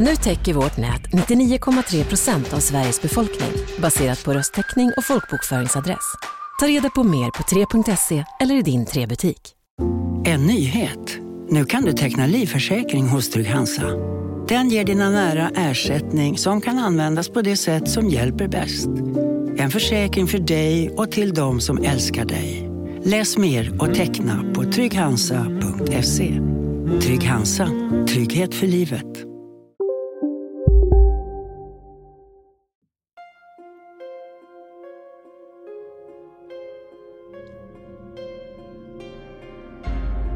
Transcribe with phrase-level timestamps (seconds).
[0.00, 6.14] Nu täcker vårt nät 99,3 procent av Sveriges befolkning baserat på röstteckning och folkbokföringsadress.
[6.60, 9.54] Ta reda på mer på 3.se eller i din 3-butik.
[10.24, 11.18] En nyhet.
[11.48, 13.86] Nu kan du teckna livförsäkring hos Trygg-Hansa.
[14.48, 18.88] Den ger dina nära ersättning som kan användas på det sätt som hjälper bäst.
[19.58, 22.70] En försäkring för dig och till de som älskar dig.
[23.02, 26.40] Läs mer och teckna på trygghansa.se.
[27.00, 27.68] Trygg Hansa.
[28.08, 29.28] Trygghet för livet.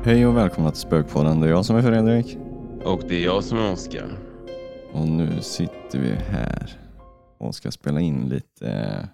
[0.05, 1.41] Hej och välkomna till Spökpodden.
[1.41, 2.39] Det är jag som är Fredrik.
[2.85, 4.19] Och det är jag som är Oskar.
[4.93, 6.81] Och nu sitter vi här
[7.39, 9.07] och ska spela in lite eh,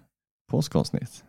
[0.51, 1.23] påskavsnitt.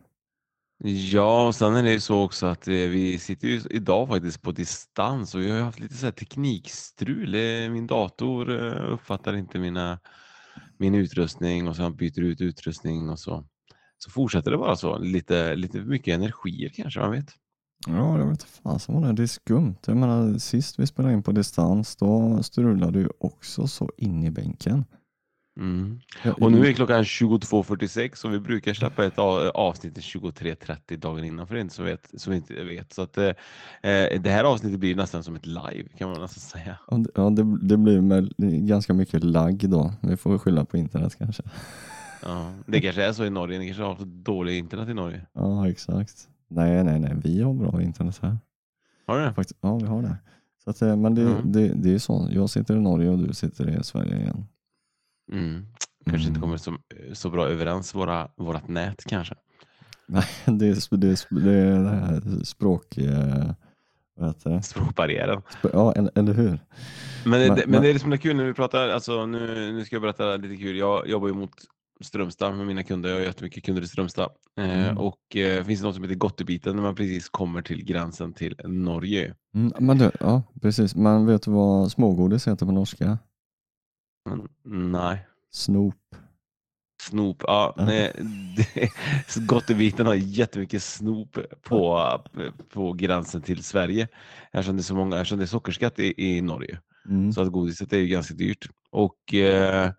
[1.12, 4.42] Ja, och sen är det ju så också att eh, vi sitter ju idag faktiskt
[4.42, 7.34] på distans och vi har ju haft lite så här teknikstrul.
[7.34, 9.98] Eh, Min dator eh, uppfattar inte mina,
[10.78, 13.44] min utrustning och han byter ut utrustning och så.
[13.98, 14.98] Så fortsätter det bara så.
[14.98, 17.34] Lite, lite mycket energier kanske, man vet.
[17.86, 19.12] Ja, jag vet fasen vad det är.
[19.12, 19.76] Det är skumt.
[19.86, 24.30] Jag menar, sist vi spelade in på distans, då strulade du också så in i
[24.30, 24.84] bänken.
[25.60, 26.00] Mm.
[26.40, 31.46] Och nu är klockan 22.46 och vi brukar släppa ett avsnitt till 23.30 dagen innan
[31.46, 32.92] för er som, vet, som inte vet.
[32.92, 33.26] Så att, eh,
[33.82, 36.78] eh, det här avsnittet blir nästan som ett live kan man nästan säga.
[36.90, 38.34] Ja, det- Ja, det, det blir med
[38.66, 39.92] ganska mycket lagg då.
[40.02, 41.42] Vi får skylla på internet kanske.
[42.22, 45.26] Ja, det kanske är så i Norge, ni kanske har så dålig internet i Norge.
[45.32, 46.28] Ja, exakt.
[46.50, 47.12] Nej, nej, nej.
[47.24, 48.38] Vi har bra internet här.
[49.06, 49.32] Har du det?
[49.32, 50.16] Faktiskt, ja, vi har det.
[50.64, 51.52] Så att, eh, men det, Mm.
[51.52, 52.28] det, det är så.
[52.30, 54.44] Jag sitter i Norge och du sitter i Sverige igen.
[55.32, 55.66] Mm.
[56.04, 56.40] Kanske inte Mm.
[56.40, 56.76] kommer så,
[57.12, 59.34] så bra överens våra, vårat nät kanske.
[60.06, 62.98] Nej, det är, det är, det är det här språk...
[62.98, 63.50] Eh,
[64.44, 64.62] det?
[64.62, 65.38] Språkbarriären.
[65.62, 66.48] Sp- Ja, eller, hur?
[66.50, 66.58] Men,
[67.24, 69.72] Men- det, men men- det är det som är kul när vi pratar, alltså nu,
[69.72, 70.76] nu ska jag berätta lite kul.
[70.76, 71.50] Jag jobbar ju mot
[72.00, 73.08] Strömstad med mina kunder.
[73.10, 74.30] Jag har jättemycket kunder i Strömstad.
[74.58, 74.98] Eh, Mm.
[74.98, 78.56] och eh, finns det något som heter Gottebiten när man precis kommer till gränsen till
[78.64, 79.34] Norge.
[79.54, 80.94] Mm, men du, ja, precis.
[80.94, 83.18] Men vet du vad smågodis heter på norska?
[84.30, 84.48] Men,
[84.92, 85.26] nej.
[85.50, 85.94] Snop.
[87.02, 87.74] Snop, ja.
[87.76, 87.84] Ja.
[87.84, 88.12] Nej,
[88.56, 88.90] det,
[89.46, 92.08] Gottebiten har jättemycket snop på,
[92.72, 94.08] på gränsen till Sverige.
[94.52, 96.80] Eftersom det är, så många, eftersom det är sockerskatt i, i Norge.
[97.08, 97.32] Mm.
[97.32, 98.68] Så att godiset är ju ganska dyrt.
[98.90, 99.90] Och eh,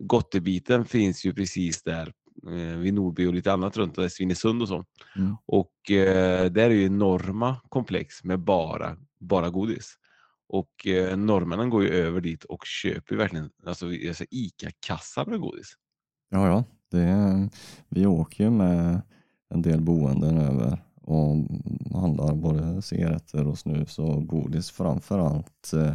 [0.00, 2.12] Gottebiten finns ju precis där
[2.46, 4.84] eh, vid Nordby och lite annat runt där, Svinesund och så.
[5.16, 5.36] Mm.
[5.46, 9.94] Och eh, där är ju enorma komplex med bara, bara godis.
[10.48, 15.72] Och eh, norrmännen går ju över dit och köper verkligen alltså, alltså ICA-kassar med godis.
[16.30, 16.64] Ja, ja.
[16.90, 17.48] Det är,
[17.88, 19.02] vi åker ju med
[19.48, 21.36] en del boenden över och
[22.00, 24.70] handlar både cigaretter och snus och godis.
[24.70, 25.94] Framförallt eh,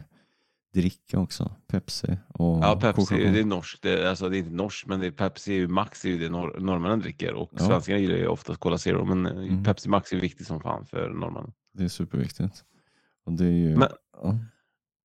[0.74, 1.52] dricka också.
[1.68, 3.82] Pepsi och Ja, Pepsi, det är norskt.
[3.82, 6.60] Det, alltså, det är inte norskt, men det är Pepsi Max är ju det nor-
[6.60, 7.34] norrmännen dricker.
[7.34, 7.60] Och Ja.
[7.60, 9.64] svenskarna gillar ju oftast Cola Zero, men eh, Mm.
[9.64, 11.52] Pepsi Max är viktigt som fan för norrmännen.
[11.74, 12.64] Det är superviktigt.
[13.26, 13.90] Och det är ju, Men-
[14.22, 14.38] ja,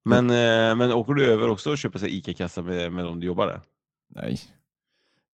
[0.04, 3.26] Men, eh, men åker du över också och köper sig ICA-kassa med, med de du
[3.26, 3.60] jobbar där?
[4.14, 4.41] nej.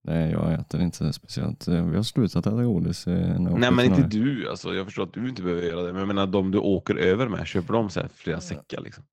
[0.05, 1.69] Nej, jag äter inte speciellt.
[1.69, 3.07] Eh, Vi har slutat äta godis.
[3.07, 4.49] Nej, men inte du.
[4.51, 5.93] Alltså, jag förstår att du inte behöver göra det.
[5.93, 8.81] Men jag menar de du åker över med, köper de så här flera säckar?
[8.81, 9.05] Liksom?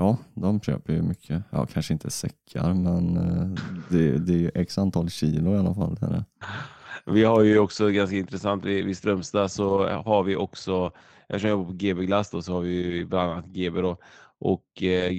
[0.00, 1.42] Ja, de köper ju mycket.
[1.50, 5.74] Ja, kanske inte säckar, men eh, det, det är ju x antal kilo i alla
[5.74, 5.98] fall.
[6.00, 6.24] Här.
[7.06, 10.92] Vi har ju också ganska intressant, vid, Strömstad så har vi också,
[11.28, 13.96] eftersom jag jobbar på GB Glass då, så har vi ju bland annat GB då,
[14.38, 15.12] och eh,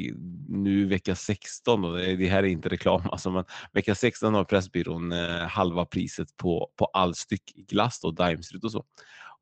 [0.48, 5.12] nu vecka 16, då, det här är inte reklam alltså, men vecka 16 har Pressbyrån
[5.12, 8.86] eh, halva priset på, på all styckglass och Daimsrud och så.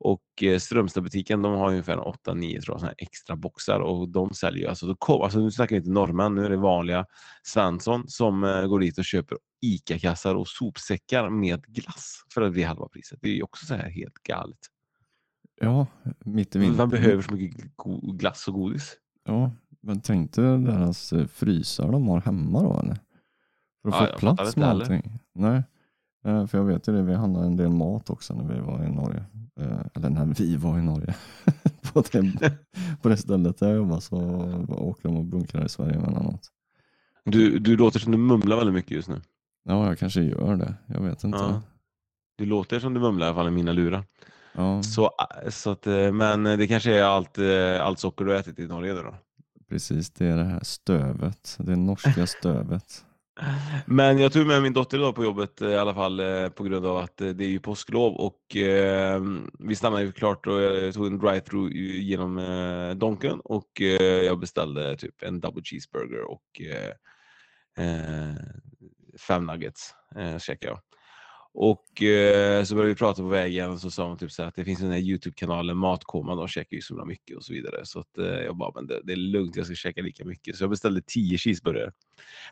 [0.00, 4.86] Och eh, Strömstadbutiken de har ungefär 8-9 tror jag, extra boxar och de säljer alltså,
[4.86, 7.06] då alltså nu snackar vi inte norrmän, nu är det vanliga
[7.42, 12.62] Svensson som eh, går dit och köper ICA-kassar och sopsäckar med glass för att bli
[12.62, 13.18] halva priset.
[13.22, 14.58] Det är ju också så här helt galet.
[15.60, 15.86] Ja,
[16.24, 16.76] mitt i vintern.
[16.76, 17.64] Man behöver så mycket
[18.18, 18.96] glass och godis.
[19.24, 22.98] Ja, men tänk dig deras eh, frysar de har hemma då eller?
[23.82, 24.80] För att Ja, få plats med heller.
[24.80, 25.18] allting.
[25.34, 25.62] Nej, Eh,
[26.22, 28.90] för jag vet ju det, vi handlade en del mat också när vi var i
[28.90, 29.24] Norge.
[29.60, 31.14] Eh, Eller när vi var i Norge.
[31.92, 32.52] på, det,
[33.02, 34.16] på det stället där jag jobbade så
[34.68, 36.48] åkte de och bunkrade i Sverige emellanåt.
[37.24, 39.20] Du, du låter som du mumlar väldigt mycket just nu.
[39.64, 40.74] Ja, jag kanske gör det.
[40.86, 41.38] Jag vet inte.
[41.38, 41.62] Ja.
[42.36, 44.04] Du låter som du mumlar i alla fall i mina lurar.
[44.52, 45.10] Ja, Så,
[45.48, 48.66] så att, eh, men det kanske är allt, eh, allt socker du har ätit i
[48.66, 49.14] Norge då?
[49.68, 50.10] precis.
[50.10, 51.56] Det är det här stövet.
[51.58, 53.04] Det norska stövet.
[53.86, 56.64] Men jag tog med min dotter idag på jobbet eh, i alla fall eh, på
[56.64, 59.22] grund av att eh, det är ju påsklov och eh,
[59.58, 64.38] vi stannade ju klart och jag tog en drive-through genom eh, Donken och eh, jag
[64.38, 68.34] beställde typ en double cheeseburger och eh, eh,
[69.28, 70.80] fem nuggets eh, käkade jag.
[71.54, 74.48] Och eh, så började vi prata på vägen och så sa hon typ så här
[74.48, 77.52] att det finns den här Youtube-kanalen Matkoma, de käkar ju så himla mycket och så
[77.52, 77.86] vidare.
[77.86, 80.56] Så att, eh, jag bara, men det, det är lugnt, jag ska käka lika mycket.
[80.56, 81.92] Så jag beställde 10 cheeseburgare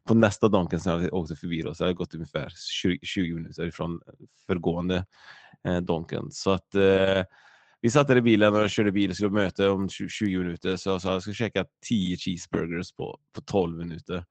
[0.05, 2.53] på nästa Donken som jag åkte förbi då, så det jag gått ungefär
[2.83, 4.01] 20, 20 minuter ifrån
[4.47, 5.07] förgående
[5.69, 6.31] eh, Donken.
[6.31, 7.25] Så att eh,
[7.81, 10.39] vi satt där i bilen och jag körde bil och skulle möte om 20, 20
[10.39, 10.77] minuter.
[10.77, 14.25] Så jag sa jag ska käka 10 cheeseburgers på, på 12 minuter.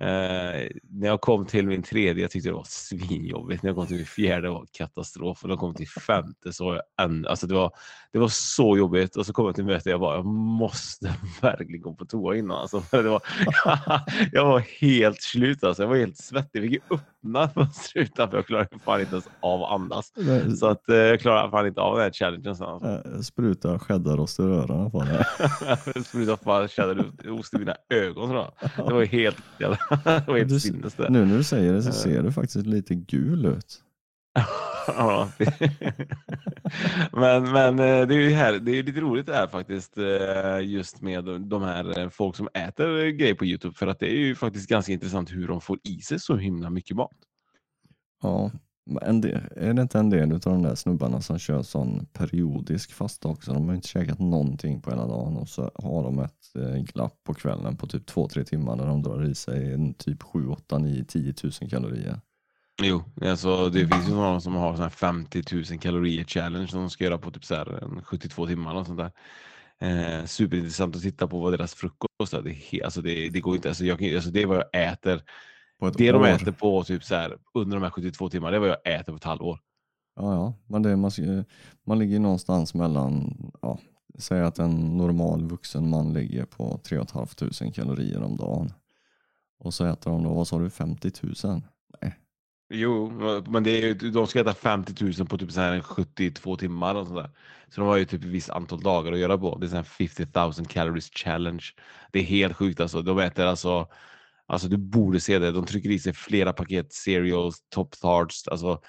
[0.00, 3.62] Eh, när jag kom till min tredje jag tyckte det var svinjobbigt.
[3.62, 5.42] När jag kom till min fjärde var katastrof.
[5.42, 7.70] Och när jag kom till femte så var jag än, alltså det, var,
[8.12, 9.16] det var så jobbigt.
[9.16, 12.36] Och så kom jag till mötet och jag bara, jag måste verkligen gå på toa
[12.36, 12.58] innan.
[12.58, 13.22] Alltså, det var,
[14.32, 15.82] jag var helt slut alltså.
[15.82, 16.64] Jag var helt svettig.
[16.64, 18.36] Jag fick öppna fönstret utanför.
[18.38, 20.12] Jag klarade fan inte ens av att andas.
[20.58, 22.56] Så att, eh, jag klarade fan inte av den här challengen.
[22.56, 22.88] sen, Alltså.
[23.14, 24.90] Eh, Spruta cheddarost i öronen
[26.04, 28.30] sprutade fan cheddarost i mina ögon.
[28.30, 28.52] jag.
[28.86, 29.78] Det var helt, jävla-
[30.26, 31.08] Du-.
[31.08, 33.82] Nu när du säger det så ser du faktiskt lite gul ut.
[34.96, 35.28] Ja.
[37.12, 40.60] men men eh, det är ju här, det är lite roligt det här faktiskt eh,
[40.60, 44.18] just med de här eh, folk som äter grejer på Youtube för att det är
[44.18, 47.16] ju faktiskt ganska intressant hur de får i sig så himla mycket mat.
[48.22, 48.50] Ja,
[49.02, 52.92] en del, är det inte en del av de där snubbarna som kör sån periodisk
[52.92, 53.52] fasta också?
[53.52, 57.24] De har inte käkat någonting på hela dagen och så har de ett eh, glapp
[57.24, 60.78] på kvällen på typ 2-3 timmar där de drar i sig en typ 7, 8,
[60.78, 62.20] 9, 10 000 kalorier.
[62.82, 66.80] Jo, alltså det finns ju några som har sån här 50 000 kalorier challenge som
[66.80, 69.12] de ska göra på typ så här 72 timmar och sånt där.
[69.80, 72.42] Eh, superintressant att titta på vad deras frukost är.
[72.42, 75.22] Det, alltså det, det går inte, alltså jag, alltså det är vad jag äter
[75.80, 76.26] det de år.
[76.26, 79.12] äter på typ så här, under de här 72 timmarna, det är vad jag äter
[79.12, 79.58] på ett halvår.
[80.16, 80.54] Ja, ja.
[80.66, 81.10] Men det, man,
[81.86, 83.78] man ligger någonstans mellan, ja,
[84.18, 88.72] säg att en normal vuxen man ligger på 3 500 kalorier om dagen.
[89.58, 91.10] Och så äter de då, vad sa du, 50
[91.44, 91.62] 000?
[92.70, 93.10] Jo,
[93.46, 97.06] men det är, de ska äta 50 000 på typ så här 72 timmar och
[97.06, 97.30] sådär.
[97.68, 99.58] Så de har ju typ ett visst antal dagar att göra på.
[99.58, 101.64] Det är här 50 000 calories challenge.
[102.12, 103.02] Det är helt sjukt alltså.
[103.02, 103.88] De äter alltså,
[104.48, 105.52] alltså du borde se det.
[105.52, 108.80] De trycker i sig flera paket cereals, top tarts, alltså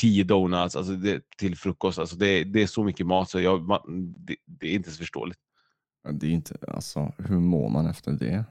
[0.00, 1.98] 10 donuts alltså det, till frukost.
[1.98, 4.98] Alltså det, det är så mycket mat så jag, man, det, det är inte så
[4.98, 5.38] förståeligt.
[6.04, 8.44] Ja, Det är inte, alltså hur mår man efter det?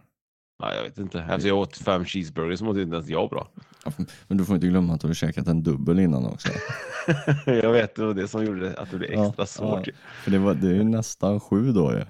[0.63, 1.19] Nej, jag vet inte.
[1.19, 3.48] Efter jag åt fem cheeseburgers så mådde inte ens jag bra.
[3.86, 3.92] Ja,
[4.27, 6.50] Men du får inte glömma att du har käkat en dubbel innan också.
[7.45, 9.88] jag vet, det var det som gjorde att det blev Ja, extra svårt.
[9.88, 9.94] ja.
[10.24, 12.04] För det, var, det är ju nästan sju då ju.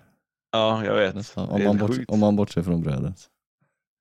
[0.51, 1.15] Ja, jag vet.
[1.15, 3.29] Nästan, om, man bort, om man bortser från brödet.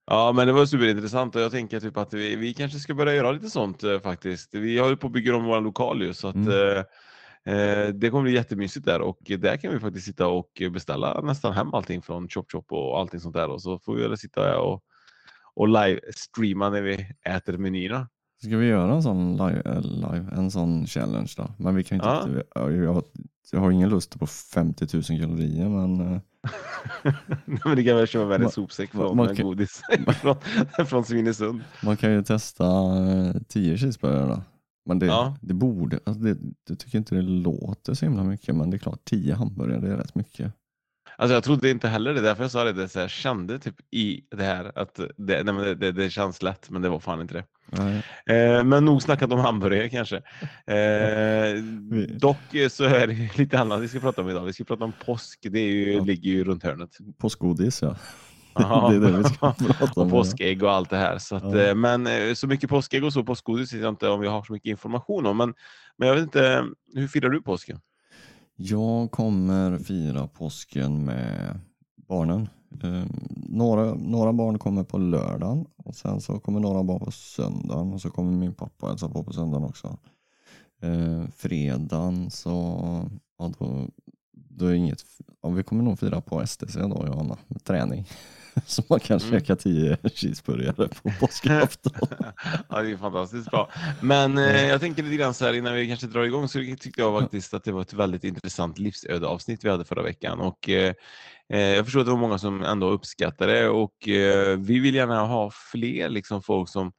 [0.06, 3.14] Ja, men det var superintressant och jag tänker typ att vi, vi kanske ska börja
[3.14, 4.54] göra lite sånt eh, faktiskt.
[4.54, 6.48] Vi håller på att bygga om vår lokal ju så att Mm.
[6.48, 11.20] eh, eh, det kommer bli jättemysigt där och där kan vi faktiskt sitta och beställa
[11.20, 14.18] nästan hem allting från Chop Chop och allting sånt där och så får vi väl
[14.18, 14.82] sitta och,
[15.54, 18.08] och live-streama när vi äter menyerna.
[18.44, 21.54] Ska vi göra en sån live, live en sån challenge då?
[21.58, 22.42] Men vi kan inte, Ja.
[22.54, 23.04] ja, jag, har-
[23.52, 26.20] jag har ingen lust på 50 000 kalorier men eh,
[27.64, 29.80] men det kan väl köpa Man- sopsäck från man man kan- godis
[30.20, 30.36] från,
[30.86, 31.60] från Svinesund.
[31.84, 34.42] man kan ju testa eh, 10 cheeseburgare då.
[34.86, 35.36] Men det, Ja.
[35.40, 36.36] det borde, alltså det,
[36.68, 39.92] jag tycker inte det låter så himla mycket men det är klart 10 hamburgare det
[39.92, 40.52] är rätt mycket.
[41.22, 42.72] Alltså jag trodde inte heller det, därför jag sa det.
[42.72, 45.92] det så här, jag kände typ i det här att det, nej, men det, det,
[45.92, 47.44] det känns lätt, men det var fan inte det.
[48.34, 50.16] Eh, men nog snackat om hamburgare kanske.
[50.66, 51.62] Eh,
[52.18, 54.44] dock så är det lite annat vi ska prata om idag.
[54.44, 55.38] Vi ska prata om påsk.
[55.50, 56.04] Det ju, Ja.
[56.04, 56.90] ligger ju runt hörnet.
[57.18, 57.96] Påskgodis ja.
[58.90, 60.06] Det är det vi ska prata om.
[60.06, 61.18] och påskägg och allt det här.
[61.18, 61.58] Så att, Ja.
[61.60, 64.42] eh, Men eh, så mycket påskägg och så påskgodis vet jag inte om vi har
[64.44, 65.36] så mycket information om.
[65.36, 65.54] Men,
[65.98, 66.64] men jag vet inte,
[66.94, 67.80] hur firar du påsken?
[68.64, 71.60] Jag kommer fira påsken med
[71.96, 72.48] barnen.
[72.82, 73.04] Eh,
[73.36, 78.00] några, några barn kommer på lördagen och sen så kommer några barn på söndagen och
[78.00, 79.98] så kommer min pappa hälsa på på söndagen också.
[80.82, 82.50] Eh, fredagen så
[83.38, 83.88] ja, då,
[84.32, 85.04] då är inget,
[85.42, 88.06] ja, vi kommer nog fira på STC då jag och Anna med träning.
[88.66, 89.30] Så man kan Mm.
[89.30, 91.92] käka tio cheeseburgare på påskafton.
[92.68, 93.70] ja, det är fantastiskt bra.
[94.00, 97.00] Men eh, jag tänker lite grann så här innan vi kanske drar igång så tyckte
[97.00, 100.94] jag faktiskt att det var ett väldigt intressant livsödeavsnitt vi hade förra veckan och eh,
[101.52, 104.94] eh, jag förstår att det var många som ändå uppskattade det och eh, vi vill
[104.94, 106.92] gärna ha fler liksom folk som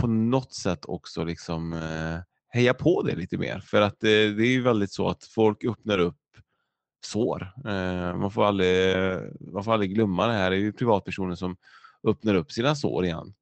[0.00, 2.18] på något sätt också liksom eh,
[2.54, 3.60] heja på det lite mer.
[3.66, 6.16] För att eh, det är ju väldigt så att folk öppnar upp
[7.04, 7.52] sår.
[7.66, 8.96] Eh, man, får aldrig,
[9.52, 10.50] man får aldrig glömma det här.
[10.50, 11.56] Det är ju privatpersoner som
[12.08, 13.34] öppnar upp sina sår igen.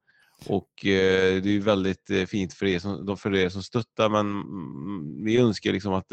[0.47, 4.09] Och eh, det är ju väldigt eh, fint för er, som, för er som stöttar
[4.09, 6.13] men mm, vi önskar liksom att,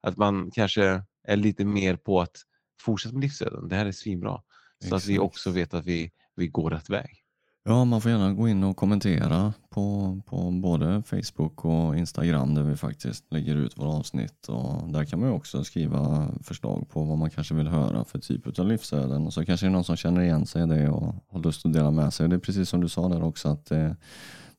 [0.00, 2.36] att man kanske är lite mer på att
[2.80, 3.68] fortsätta med livsöden.
[3.68, 4.42] Det här är svinbra.
[4.88, 7.25] Så att vi också vet att vi, vi går rätt väg.
[7.68, 12.62] Ja, man får gärna gå in och kommentera på, på både Facebook och Instagram där
[12.62, 14.48] vi faktiskt lägger ut våra avsnitt.
[14.48, 18.58] Och där kan man också skriva förslag på vad man kanske vill höra för typ
[18.58, 19.26] av livsöden.
[19.26, 21.66] Och så kanske det är någon som känner igen sig i det och har lust
[21.66, 22.28] att dela med sig.
[22.28, 23.92] Det är precis som du sa där också att eh,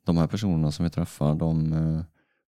[0.06, 2.02] de här personerna som vi träffar de, eh,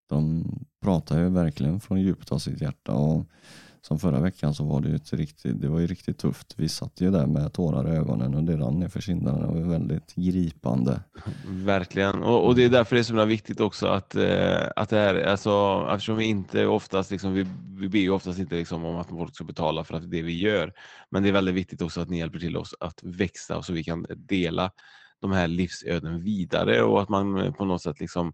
[0.09, 0.45] de
[0.81, 2.93] pratar ju verkligen från djupet av sitt hjärta.
[2.93, 3.25] Och
[3.81, 6.53] som förra veckan så var det ju ett riktigt, det var ju riktigt tufft.
[6.57, 9.39] Vi satt ju där med tårar i ögonen och det rann nerför kinderna.
[9.39, 11.01] Det var väldigt gripande.
[11.45, 14.97] Verkligen, och, och, det är därför det är så viktigt också att, eh, att det
[14.97, 17.47] här, alltså, eftersom vi inte oftast, liksom, vi,
[17.79, 20.39] vi ber ju oftast inte liksom, om att folk ska betala för att det vi
[20.39, 20.73] gör.
[21.09, 23.83] Men det är väldigt viktigt också att ni hjälper till oss att växa så vi
[23.83, 24.71] kan dela
[25.21, 28.33] de här livsöden vidare och att man på något sätt liksom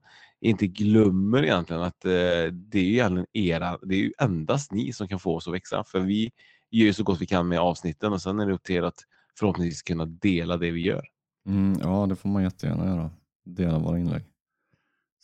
[0.50, 2.12] inte glömmer egentligen att eh,
[2.52, 5.54] det är ju egentligen era, det är ju endast ni som kan få oss att
[5.54, 5.84] växa.
[5.84, 6.32] För vi
[6.72, 9.00] gör så gott vi kan med avsnitten och sen är det upp till er att
[9.40, 11.06] förhoppningsvis kunna dela det vi gör.
[11.48, 13.12] Mm, ja, det får man jättegärna göra.
[13.46, 14.24] Dela våra inlägg.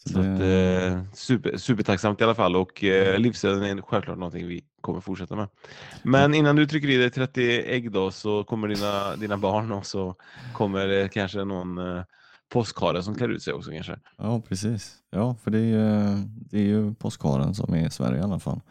[0.05, 0.33] Så det...
[0.33, 0.41] att,
[0.91, 5.35] eh, super, supertacksamt i alla fall och eh, livsöden är självklart någonting vi kommer fortsätta
[5.35, 5.47] med.
[6.03, 9.85] Men innan du trycker i dig 30 ägg då så kommer dina, dina barn och
[9.85, 10.15] så
[10.53, 11.77] kommer det kanske någon
[12.51, 13.99] eh, påskhare som klär ut sig också kanske.
[14.17, 14.95] Ja precis.
[15.09, 18.39] Ja för det är ju, det är ju påskharen som är i Sverige i alla
[18.39, 18.61] fall.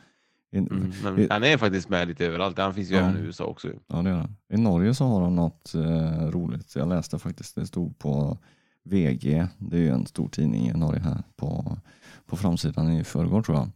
[0.52, 2.58] Mm, men han är faktiskt med lite överallt.
[2.58, 3.00] Han finns ju ja.
[3.00, 3.68] även i USA också.
[3.86, 4.36] Ja det är han.
[4.52, 6.76] I Norge så har de något eh, roligt.
[6.76, 8.38] Jag läste faktiskt, det stod på
[8.82, 11.78] VG, det är ju en stor tidning i Norge här, på,
[12.26, 13.68] på framsidan i förrgår tror jag.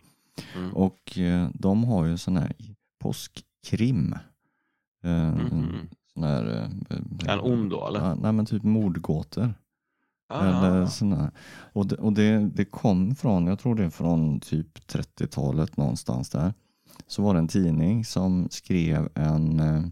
[0.56, 0.72] Mm.
[0.72, 2.52] Och eh, de har ju sån här
[2.98, 4.14] påskkrim.
[5.04, 5.88] Eh, mm.
[6.14, 8.14] Sån här, eh, en ond då eller?
[8.14, 9.54] nej men typ mordgåtor.
[10.34, 10.66] Ah.
[10.66, 11.32] Eller såna.
[11.72, 16.30] Och, det, och det, det kom från, jag tror det är från typ 30-talet någonstans
[16.30, 16.54] där.
[17.06, 19.82] Så var det en tidning som skrev en eh,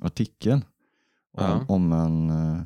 [0.00, 0.64] artikel
[1.32, 2.62] om, om en eh,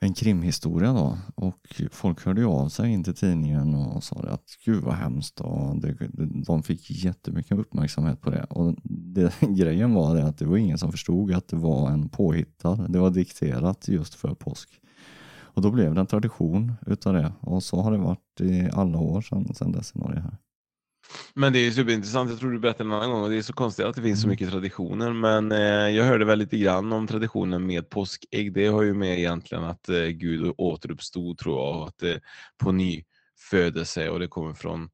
[0.00, 4.82] en krimhistoria då och folk hörde av sig in till tidningen och sa att gud
[4.82, 5.96] vad hemskt och det,
[6.46, 10.78] de fick jättemycket uppmärksamhet på det och det, grejen var det att det var ingen
[10.78, 14.80] som förstod att det var en påhittad, det var dikterat just för påsk.
[15.58, 18.98] Och då blev det en tradition utav det och så har det varit i alla
[18.98, 20.36] år sedan, sedan dess i Norge här.
[21.34, 22.30] Men det är superintressant.
[22.30, 24.20] Jag tror du berättade en annan gång och det är så konstigt att det finns
[24.20, 24.32] så mm.
[24.32, 25.12] mycket traditioner.
[25.12, 28.52] Men eh, jag hörde väl lite grann om traditionen med påskägg.
[28.52, 32.20] Det har ju med egentligen att eh, Gud återuppstod tror jag och att det
[32.58, 33.04] på ny
[33.50, 34.90] födelse och det kommer från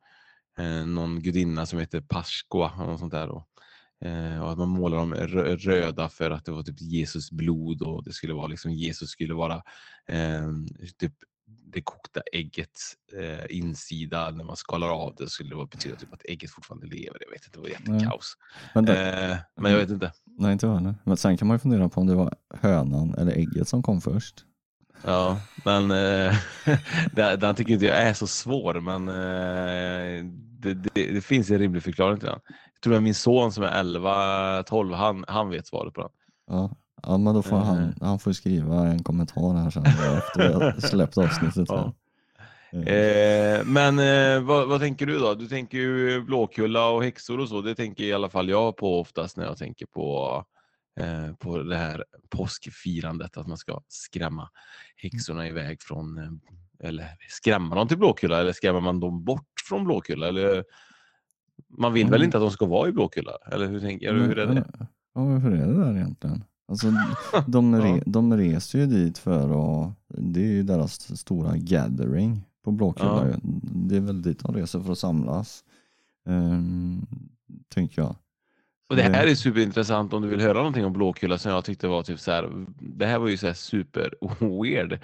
[0.58, 3.28] eh, någon gudinna som heter Paskua och sånt där.
[3.28, 3.53] Och, eh,
[4.42, 8.12] och att man målar dem röda för att det var typ Jesus blod och det
[8.12, 9.62] skulle vara liksom Jesus skulle vara
[10.08, 10.50] eh,
[10.98, 11.12] typ
[11.46, 16.24] det kokta äggets eh, insida när man skalar av det skulle det betyda typ att
[16.24, 17.18] ägget fortfarande lever.
[17.20, 18.36] Jag vet inte, det var jättekaos.
[18.74, 20.12] Men, det, eh, men jag vet inte.
[20.38, 23.32] Nej, inte jag Men sen kan man ju fundera på om det var hönan eller
[23.32, 24.44] ägget som kom först.
[25.04, 26.36] Ja, men eh,
[27.38, 30.24] den tycker inte jag är så svår, men eh,
[30.58, 32.40] det, det, det, finns en rimlig förklaring till den.
[32.84, 36.10] Jag tror att min son som är 11-12, han, han vet svaret på den.
[36.46, 36.70] Ja,
[37.06, 37.88] Ja, men då får han, eh.
[38.00, 41.68] han får skriva en kommentar här sen efter har släppt avsnittet.
[41.68, 41.92] Ja.
[42.72, 45.34] Eh, men eh, vad, vad, tänker du då?
[45.34, 47.60] Du tänker ju Blåkulla och häxor och så.
[47.60, 50.44] Det tänker i alla fall jag på oftast när jag tänker på,
[51.00, 53.36] eh, på det här påskfirandet.
[53.36, 54.50] Att man ska skrämma
[54.96, 59.84] häxorna iväg från, eh, eller skrämma dem till Blåkulla eller skrämmer man dem bort från
[59.84, 60.28] Blåkulla?
[60.28, 60.64] Eller,
[61.68, 62.12] man vill mm.
[62.12, 63.32] väl inte att de ska vara i Blåkulla?
[63.52, 64.22] Eller hur tänker du?
[64.22, 64.64] Hur är det?
[65.14, 66.44] Ja, hur är det där egentligen?
[66.68, 66.92] Alltså,
[67.46, 69.44] de, re, de reser ju dit för
[69.84, 73.28] att, det är ju deras stora gathering på Blåkulla.
[73.30, 73.36] Ja.
[73.74, 75.64] Det är väl dit de reser för att samlas,
[76.26, 77.06] um,
[77.68, 78.16] tänker jag.
[78.88, 81.88] Och Det här är superintressant om du vill höra någonting om Blåkulla som jag tyckte
[81.88, 84.14] var typ så här, det här var ju så här super
[84.62, 84.98] weird.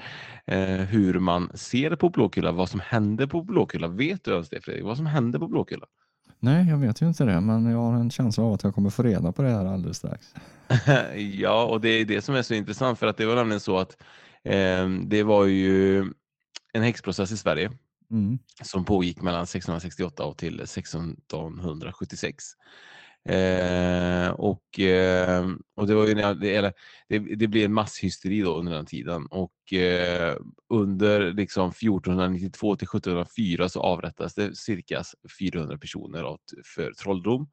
[0.47, 3.88] Eh, hur man ser på Blåkulla, vad som händer på Blåkulla.
[3.88, 4.85] Vet du ens det Fredrik?
[4.85, 5.87] Vad som händer på Blåkulla?
[6.40, 8.90] Nej, jag vet ju inte det, men jag har en känsla av att jag kommer
[8.90, 10.35] få reda på det här alldeles strax.
[11.16, 13.78] ja, och det är det som är så intressant för att det var nämligen så
[13.78, 13.97] att
[14.44, 16.00] eh, det var ju
[16.73, 17.70] en häxprocess i Sverige
[18.11, 18.38] mm.
[18.62, 22.44] som pågick mellan 1668 och till 1676.
[23.29, 25.47] Eh, och, eh,
[25.77, 26.73] och det var ju när, det, eller,
[27.09, 30.37] det, det blev en masshysteri då under den tiden och eh,
[30.69, 35.03] under liksom 1492 till 1704 så avrättades det cirka
[35.41, 36.39] 400 personer av,
[36.75, 37.50] för trolldom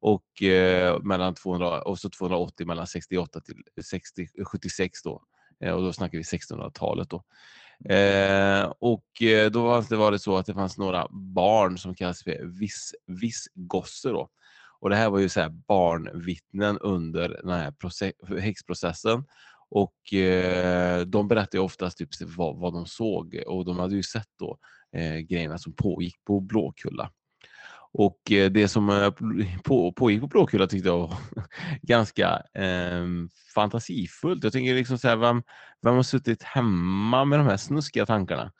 [0.00, 5.22] och eh, mellan 200 och så 280 mellan 68 till 60, 76 då.
[5.64, 7.24] Eh, och då snackar vi 1600-talet då.
[7.94, 11.94] Eh, och eh, då var det, var det så att det fanns några barn som
[11.94, 14.28] kallas för viss, vissgosse då.
[14.80, 19.24] Och det här var ju så här barnvittnen under den här häxprocessen.
[19.70, 24.28] Och eh, de berättade oftast typ vad, vad de såg och de hade ju sett
[24.38, 24.58] då
[24.96, 27.10] eh, grejerna som pågick på Blåkulla.
[27.92, 29.10] Och eh, det som eh,
[29.64, 31.16] på, pågick på Blåkulla tyckte jag var
[31.82, 33.06] ganska eh,
[33.54, 34.44] fantasifullt.
[34.44, 35.42] Jag tänker liksom så här, vem,
[35.82, 38.52] vem har suttit hemma med de här snuskiga tankarna?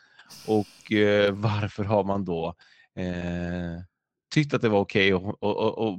[0.47, 2.55] Och eh, varför har man då
[2.97, 3.83] eh,
[4.30, 5.99] tyckt att det var okej okay att och, och, och,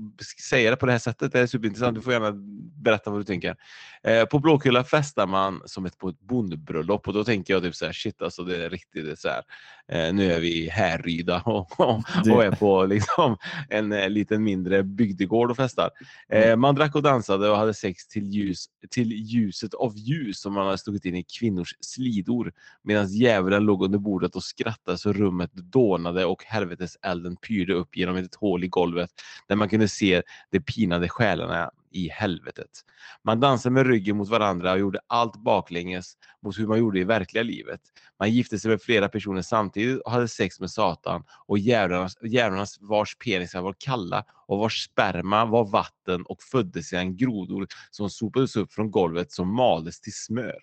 [0.50, 1.32] säga det på det här sättet.
[1.32, 1.96] Det är superintressant.
[1.96, 2.34] Du får gärna
[2.76, 3.56] berätta vad du tänker.
[4.04, 7.76] Eh, på Blåkulla festar man som ett, på ett bondbröllop och då tänker jag typ
[7.76, 9.44] så här, shit alltså det är riktigt det är så här,
[9.92, 13.38] eh, nu är vi i Härryda och, och, och, är på liksom
[13.70, 15.90] en eh, liten mindre bygdegård och festar.
[16.30, 16.60] Mm.
[16.60, 20.66] man drack och dansade och hade sex till, ljus, till ljuset av ljus som man
[20.66, 25.54] hade stuckit in i kvinnors slidor medan djävulen låg under bordet och skrattade så rummet
[25.54, 29.10] dånade och helveteselden pyrde upp genom ett hål i golvet
[29.48, 30.22] där man kunde se
[30.52, 32.70] de pinade själarna i helvetet.
[33.24, 37.04] Man dansade med ryggen mot varandra och gjorde allt baklänges mot hur man gjorde i
[37.04, 37.82] verkliga livet.
[38.20, 42.78] Man gifte sig med flera personer samtidigt och hade sex med Satan och djävularnas, djävularnas
[42.82, 48.56] vars penisar var kalla och vars sperma var vatten och födde sedan grodor som sopades
[48.56, 50.60] upp från golvet som maldes till smör.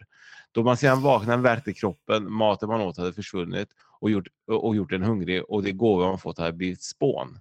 [0.53, 3.69] Då man sedan vaknade värkte kroppen, maten man åt hade försvunnit
[4.01, 7.39] och gjort, och gjort en hungrig och det gåvor man fått hade blivit spån.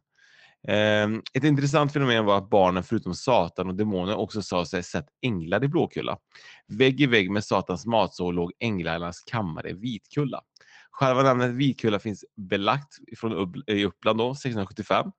[0.67, 5.05] Ehm, ett intressant fenomen var att barnen förutom Satan och demoner också sa sig sett
[5.21, 6.17] änglar i Blåkulla.
[6.67, 10.41] Vägg i vägg med Satans matsal låg änglarnas kammare Vitkulla.
[10.91, 15.11] Själva namnet Vitkulla finns belagt från i Uppland då, 1675.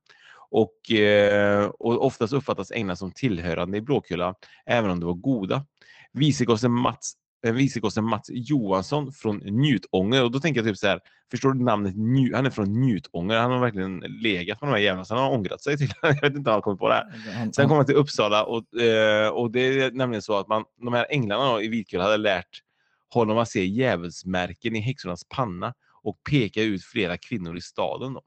[0.50, 4.34] Och, eh, och oftast uppfattas änglar som tillhörande i Blåkulla,
[4.66, 5.64] även om de var goda.
[6.12, 7.14] Vicegossen Mats
[7.52, 10.24] vicegossen Mats Johansson från Njutånger.
[10.24, 13.36] Och då tänker jag typ så här, förstår du namnet Nju Han är från Njutånger.
[13.36, 15.04] Han har verkligen legat med de här jävlarna.
[15.04, 17.52] Sen har han ångrat sig till Jag vet inte om han kommit på det här.
[17.52, 20.92] Sen kom han till Uppsala och, eh, och det är nämligen så att man, de
[20.92, 22.62] här änglarna i Vitkulla hade lärt
[23.08, 28.14] honom att se djävulsmärken i häxornas panna och peka ut flera kvinnor i staden.
[28.14, 28.22] Då.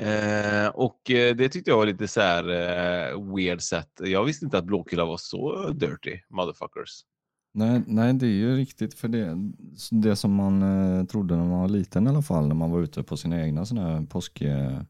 [0.00, 3.90] Eh, och eh, det tyckte jag var lite så här eh, weird sätt.
[3.98, 7.02] Jag visste inte att Blåkulla var så dirty, motherfuckers.
[7.52, 9.52] Nej, nej, det är ju riktigt för det,
[9.90, 12.80] det som man eh, trodde när man var liten i alla fall, när man var
[12.80, 14.80] ute på sina egna sådana här påsk eh,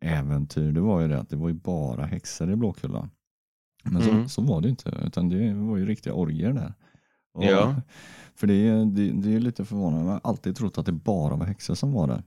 [0.00, 3.08] äventyr, det var ju det att det var ju bara häxor i Blåkulla.
[3.84, 4.22] Men mm.
[4.22, 6.74] så, så var det inte, utan det var ju riktiga orger där.
[7.32, 7.74] Och, ja.
[8.34, 11.46] För det, det, det är lite förvånande, man har alltid trott att det bara var
[11.46, 12.22] häxor som var där.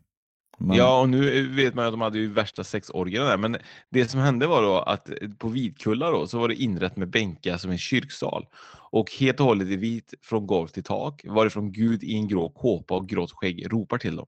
[0.57, 0.77] Men...
[0.77, 3.57] Ja, och nu vet man att de hade ju värsta sexorgierna där, men
[3.89, 7.57] det som hände var då att på Vitkulla då, så var det inrett med bänkar
[7.57, 8.47] som en kyrksal
[8.91, 12.49] och helt och hållet i vit från golv till tak, varifrån Gud i en grå
[12.49, 14.27] kåpa och grått skägg ropar till dem.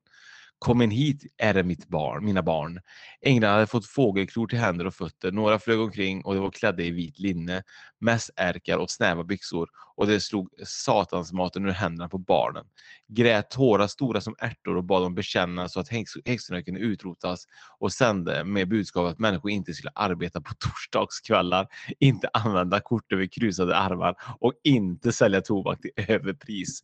[0.59, 2.79] Kom in hit, är det mitt barn, mina barn.
[3.21, 5.31] Änglarna hade fått fågelklor till händer och fötter.
[5.31, 7.63] Några flög omkring och de var klädda i vit linne,
[7.99, 12.65] mässärkar och snäva byxor och det slog satansmaten ur händerna på barnen.
[13.07, 15.89] Grät tårar stora som ärtor och bad dem bekänna så att
[16.25, 17.45] häxorna kunde utrotas
[17.79, 21.67] och sände med budskapet att människor inte skulle arbeta på torsdagskvällar,
[21.99, 26.83] inte använda kort över krusade armar och inte sälja tobak till överpris.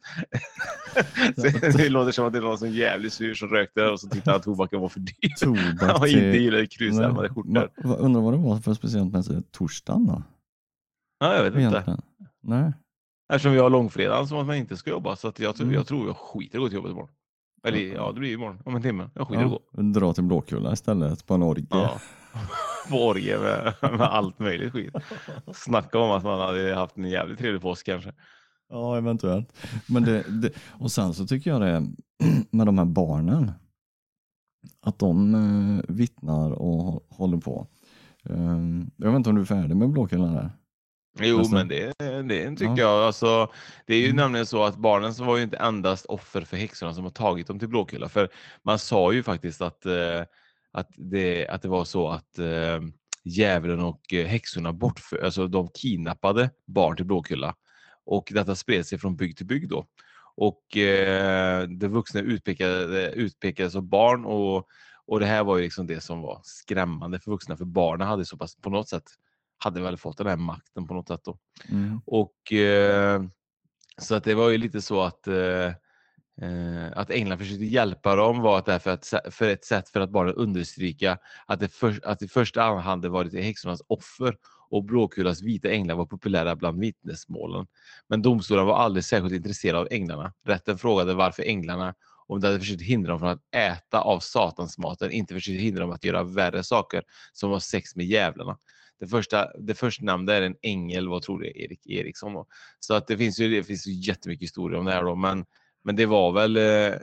[1.78, 4.30] det låter som att det var någon som jävligt sur som rökte och så tyckte
[4.30, 5.30] han att tobaken var för dyr.
[5.39, 7.69] Tobak och inte gillade krusärmade skjortor.
[7.84, 10.23] Undrar vad det var för speciellt med torsdagen då?
[11.19, 11.97] Ja, jag vet inte.
[12.43, 12.73] Nej.
[13.33, 15.15] Eftersom vi har långfredagen som att man inte ska jobba.
[15.15, 15.73] Så att jag, mm.
[15.73, 17.09] jag tror jag skiter i att gå till jobbet imorgon.
[17.63, 19.09] Eller ja, det blir imorgon om en timme.
[19.13, 19.81] Jag skiter ja, i att gå.
[19.81, 21.67] Dra till Blåkulla istället på en orgie.
[21.69, 21.99] Ja.
[22.89, 24.93] på orgie med, med allt möjligt skit.
[25.53, 28.13] Snacka om att man hade haft en jävligt trevlig påsk kanske.
[28.69, 29.53] Ja, eventuellt.
[29.88, 31.88] Men det, det, och sen så tycker jag det
[32.51, 33.51] med de här barnen.
[34.81, 37.67] Att de eh, vittnar och håller på.
[38.23, 40.51] Um, jag vet inte om du är färdig med Blåkulla där?
[41.19, 42.78] Jo, alltså, men det, det tycker ja.
[42.78, 43.04] jag.
[43.04, 43.51] Alltså,
[43.86, 44.15] det är ju mm.
[44.15, 47.47] nämligen så att barnen som var ju inte endast offer för häxorna som har tagit
[47.47, 48.10] dem till Blåkulla.
[48.10, 48.30] För
[48.63, 50.21] man sa ju faktiskt att, eh,
[50.71, 52.82] att, det, att det var så att eh,
[53.23, 57.56] djävulen och eh, häxorna bortför, alltså de kidnappade barn till Blåkulla.
[58.06, 59.86] Och detta spred sig från bygd till bygd då.
[60.36, 64.67] Och eh, de vuxna utpekade, utpekades som barn och
[65.08, 68.25] Och det här var ju liksom det som var skrämmande för vuxna, för barnen hade
[68.25, 69.04] så pass, på något sätt,
[69.57, 71.37] hade väl fått den här makten på något sätt då.
[71.69, 72.01] Mm.
[72.05, 73.23] Och eh,
[73.97, 75.67] så att det var ju lite så att eh,
[76.41, 80.09] eh, att England försökte hjälpa dem var att därför att, för ett sätt för att
[80.09, 84.37] bara understryka att det, för, att i första hand hade varit häxornas offer
[84.69, 87.67] och Blåkulas vita änglar var populära bland vittnesmålen.
[88.07, 90.33] Men domstolen var aldrig särskilt intresserad av änglarna.
[90.45, 91.93] Rätten frågade varför änglarna,
[92.27, 95.91] om de hade försökt hindra dem från att äta av satansmaten, inte försökt hindra dem
[95.91, 98.57] att göra värre saker som var sex med djävlarna.
[98.99, 102.34] Det första, det första namnet är en ängel, vad tror du, Erik Eriksson.
[102.34, 102.47] Då.
[102.79, 105.45] Så att det finns ju det finns ju jättemycket historia om det här då, men,
[105.84, 106.99] men det var väl eh,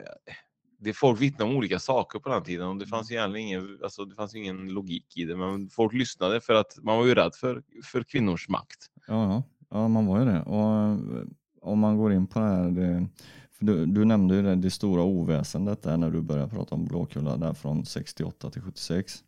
[0.82, 4.04] det folk vittnade om olika saker på den tiden och det fanns egentligen ingen, alltså
[4.04, 5.36] det fanns ingen logik i det.
[5.36, 8.86] Men folk lyssnade för att man var ju rädd för, för kvinnors makt.
[9.06, 9.88] Ja, ja.
[9.88, 10.42] man var ju det.
[10.42, 10.98] Och eh,
[11.60, 13.08] om man går in på det här, det,
[13.58, 17.36] du, du nämnde ju det, det stora oväsendet där när du började prata om Blåkulla
[17.36, 19.24] där från 68 till 76.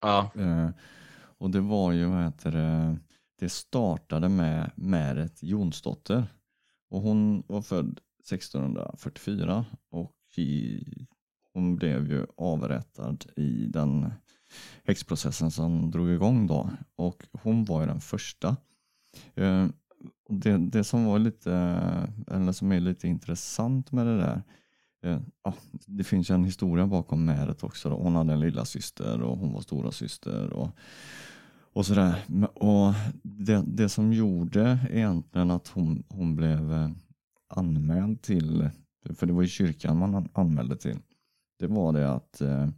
[0.00, 0.30] Ja.
[0.34, 0.68] Eh,
[1.38, 2.98] och det var ju, vad heter det,
[3.38, 6.26] det startade med Märet Jonsdotter.
[6.90, 10.84] Och hon var född 1644 och i,
[11.52, 14.12] hon blev ju avrättad i den
[14.84, 16.70] häxprocessen som drog igång då.
[16.96, 18.56] Och hon var ju den första.
[19.34, 19.66] Eh,
[20.28, 21.52] det, det som var lite,
[22.30, 24.42] eller som är lite intressant med det där,
[25.06, 25.54] Eh, ja,
[25.86, 27.90] det finns en historia bakom Märet också.
[27.90, 27.96] Då.
[27.96, 30.68] Hon hade en lilla syster och hon var stora syster och,
[31.72, 32.24] och sådär.
[32.54, 36.90] Och det, det som gjorde egentligen att hon, hon blev eh,
[37.48, 38.70] anmäld till,
[39.14, 40.98] för det var ju kyrkan man anmälde till,
[41.58, 42.68] det var det att eh,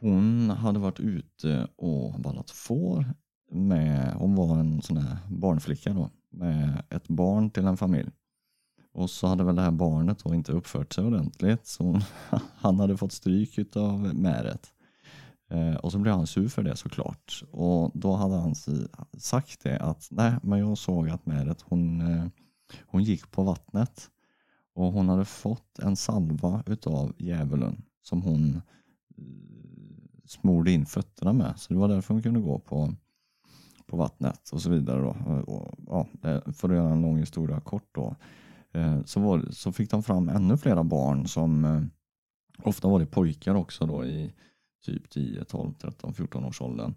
[0.00, 3.04] hon hade varit ute och vallat får
[3.50, 8.10] med, hon var en sån här barnflicka då, med ett barn till en familj.
[8.96, 12.00] Och så hade väl det här barnet då inte uppfört sig ordentligt så hon,
[12.56, 14.72] han hade fått stryk av Märet.
[15.50, 17.42] Eh, och så blev han sur för det såklart.
[17.50, 18.54] Och då hade han
[19.18, 22.24] sagt det att nej men jag såg att Märet hon, eh,
[22.86, 24.10] hon gick på vattnet
[24.74, 28.62] och hon hade fått en salva utav djävulen som hon eh,
[30.26, 31.54] smorde in fötterna med.
[31.56, 32.94] Så det var därför hon kunde gå på,
[33.86, 35.00] på vattnet och så vidare.
[35.00, 35.16] Då.
[35.52, 36.06] Och, ja,
[36.52, 38.16] för att göra en lång historia kort då.
[38.72, 41.82] Eh, så, var, så fick de fram ännu flera barn som eh,
[42.62, 44.32] ofta var det pojkar också då i
[44.86, 46.94] typ 10, 12, 13, 14 års åldern.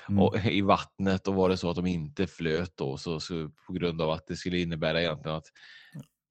[0.09, 0.21] mm.
[0.21, 3.73] och, i vattnet och var det så att de inte flöt då så, så på
[3.73, 5.47] grund av att det skulle innebära egentligen att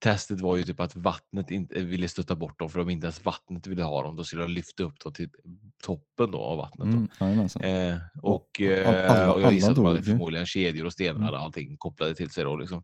[0.05, 3.25] testet var ju typ att vattnet inte ville stötta bort dem för om inte ens
[3.25, 5.29] vattnet ville ha dem då skulle de lyfta upp dem till
[5.83, 7.09] toppen då av vattnet.
[7.19, 7.25] Då.
[7.27, 11.21] Mm, eh, och, eh, alla, och jag gissar att de hade förmodligen kedjor och stenar
[11.21, 11.31] mm.
[11.31, 12.45] och allting kopplade till sig.
[12.45, 12.83] Då, liksom.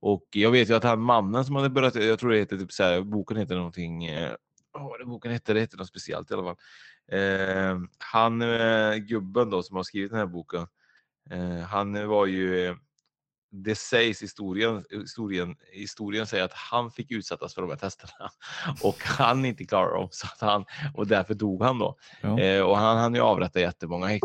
[0.00, 2.72] Och jag vet ju att han mannen som hade börjat, jag tror det heter typ
[2.72, 4.32] så här, boken heter någonting, eh,
[4.74, 6.56] oh, det boken hette, det heter något speciellt i alla fall.
[7.12, 10.66] Eh, han eh, gubben då som har skrivit den här boken,
[11.30, 12.76] eh, han var ju
[13.52, 18.30] det sägs historien, historien, historien säger att han fick utsättas för de här testerna
[18.82, 21.96] och han inte klarade dem så att han, och därför dog han då.
[22.20, 22.40] Ja.
[22.40, 24.20] Eh, och han hann ju avrätta jättemånga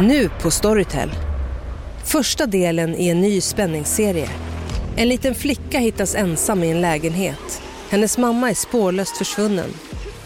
[0.00, 1.10] Nu på Storytel.
[2.04, 4.28] Första delen i en ny spänningsserie.
[4.96, 7.62] En liten flicka hittas ensam i en lägenhet.
[7.90, 9.70] Hennes mamma är spårlöst försvunnen.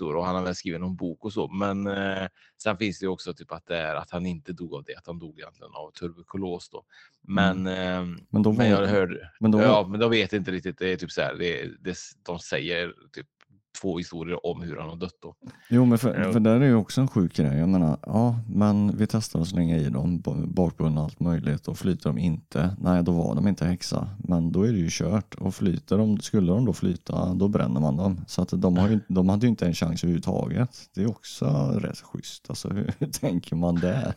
[0.00, 1.48] Och han har väl skrivit någon bok och så.
[1.48, 2.26] Men eh,
[2.62, 4.94] sen finns det ju också typ att det är att han inte dog av det,
[4.94, 6.84] att han dog egentligen av tuberkulos då.
[7.22, 8.12] Men, Mm.
[8.12, 10.78] eh, Men var- men jag hörde, men var- ja, men då vet inte riktigt.
[10.78, 13.26] Det är typ så här, det, det, de säger typ
[13.82, 15.34] två historier om hur han har dött då.
[15.70, 16.32] Jo, men för, Ja.
[16.32, 17.58] för där är ju också en sjuk grej.
[17.58, 22.08] Jag menar, ja, men vi testar att slänga i dem bakbundna allt möjligt och flyter
[22.10, 24.08] de inte, nej då var de inte häxa.
[24.18, 27.80] Men då är det ju kört och flyter de, skulle de då flyta, då bränner
[27.80, 28.20] man dem.
[28.26, 30.70] Så att de, har ju, de hade ju inte en chans överhuvudtaget.
[30.94, 32.50] Det är också rätt schysst.
[32.50, 34.14] Alltså hur tänker man där?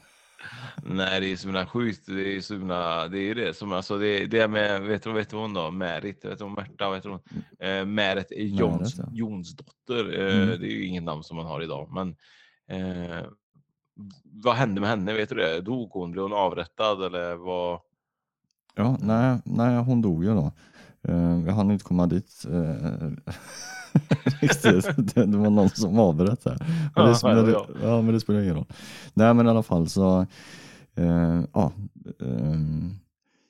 [0.84, 2.06] Nej, det är så himla sjukt.
[2.06, 5.12] Det är så himla, det är det som alltså det, det är med, vet du,
[5.12, 5.72] vet du hon då?
[5.72, 7.20] Märit, vet du hon Märta, vet du hon?
[7.60, 9.00] Eh, Märet Jons.
[9.13, 10.20] Jonsdotter.
[10.20, 10.60] Eh, Mm.
[10.60, 12.16] Det är ju inget namn som man har idag, men
[12.70, 13.26] eh,
[14.24, 15.13] vad hände med henne?
[15.13, 15.62] Vet du det?
[15.62, 16.12] Dog hon?
[16.12, 17.80] Blev hon avrättad eller vad?
[18.76, 20.52] Ja, nej, nej hon dog ju då.
[21.08, 22.46] Eh, Jag hann inte komma dit.
[22.50, 23.08] eh.
[24.98, 26.58] Det det var någon som avbröt här.
[26.96, 27.68] Men Ja, det, jag.
[27.84, 28.66] ja, men det spelar ingen roll.
[29.13, 30.26] Nej, men i alla fall så.
[30.97, 31.71] Eh, ja,
[32.19, 32.60] eh,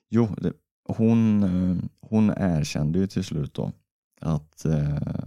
[0.08, 0.52] jo, det,
[0.84, 3.72] hon, eh, hon erkände ju till slut då
[4.20, 4.66] att,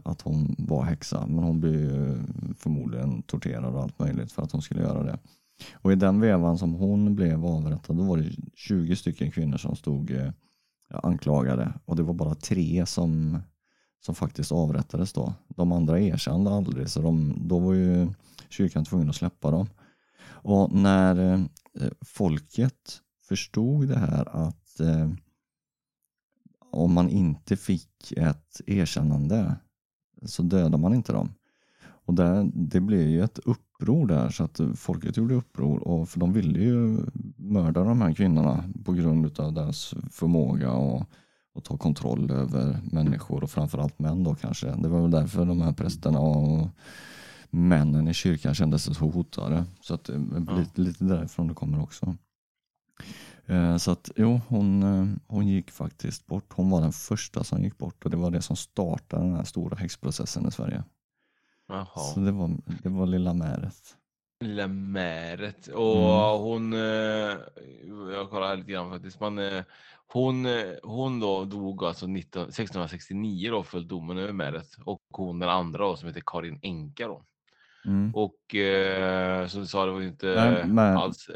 [0.03, 1.27] att hon var häxa.
[1.27, 2.19] Men hon blev ju
[2.57, 5.19] förmodligen torterad och allt möjligt för att hon skulle göra det.
[5.73, 9.75] Och i den vevan som hon blev avrättad då var det 20 stycken kvinnor som
[9.75, 10.31] stod
[10.89, 13.37] anklagade och det var bara tre som,
[14.05, 15.33] som faktiskt avrättades då.
[15.47, 18.07] De andra erkände aldrig så de, då var ju
[18.49, 19.67] kyrkan tvungen att släppa dem.
[20.23, 21.45] Och när
[21.79, 25.11] Eh, folket förstod det här att eh,
[26.71, 29.55] om man inte fick ett erkännande
[30.25, 31.33] så dödar man inte dem.
[32.05, 36.19] Och där, det blev ju ett uppror där så att folket gjorde uppror och för
[36.19, 36.97] de ville ju
[37.37, 41.03] mörda de här kvinnorna på grund av deras förmåga och,
[41.53, 44.67] och ta kontroll över människor och framförallt män då kanske.
[44.67, 46.67] Det var väl därför de här prästerna och
[47.51, 49.65] männen i kyrkan kände sig så hotade.
[49.81, 52.15] Så att det är lite, lite därifrån det kommer också.
[53.45, 56.53] Eh, Så att jo, hon, eh, hon gick faktiskt bort.
[56.53, 59.43] Hon var den första som gick bort och det var det som startade den här
[59.43, 60.83] stora häxprocessen i Sverige.
[61.67, 61.85] Jaha.
[62.13, 62.49] Så det var,
[62.83, 63.97] det var lilla Märet.
[64.43, 65.67] Lilla Märet.
[65.67, 66.41] Och Mm.
[66.41, 67.37] hon, eh,
[68.13, 69.63] jag kollar lite grann faktiskt, eh,
[70.07, 75.39] hon, eh, hon då dog alltså 19, 1669 då föll domen över Märet och hon
[75.39, 77.25] den andra då som heter Karin Enka då.
[77.85, 78.15] Mm.
[78.15, 81.29] Och eh, som du sa, det var ju inte Nej, men- alls.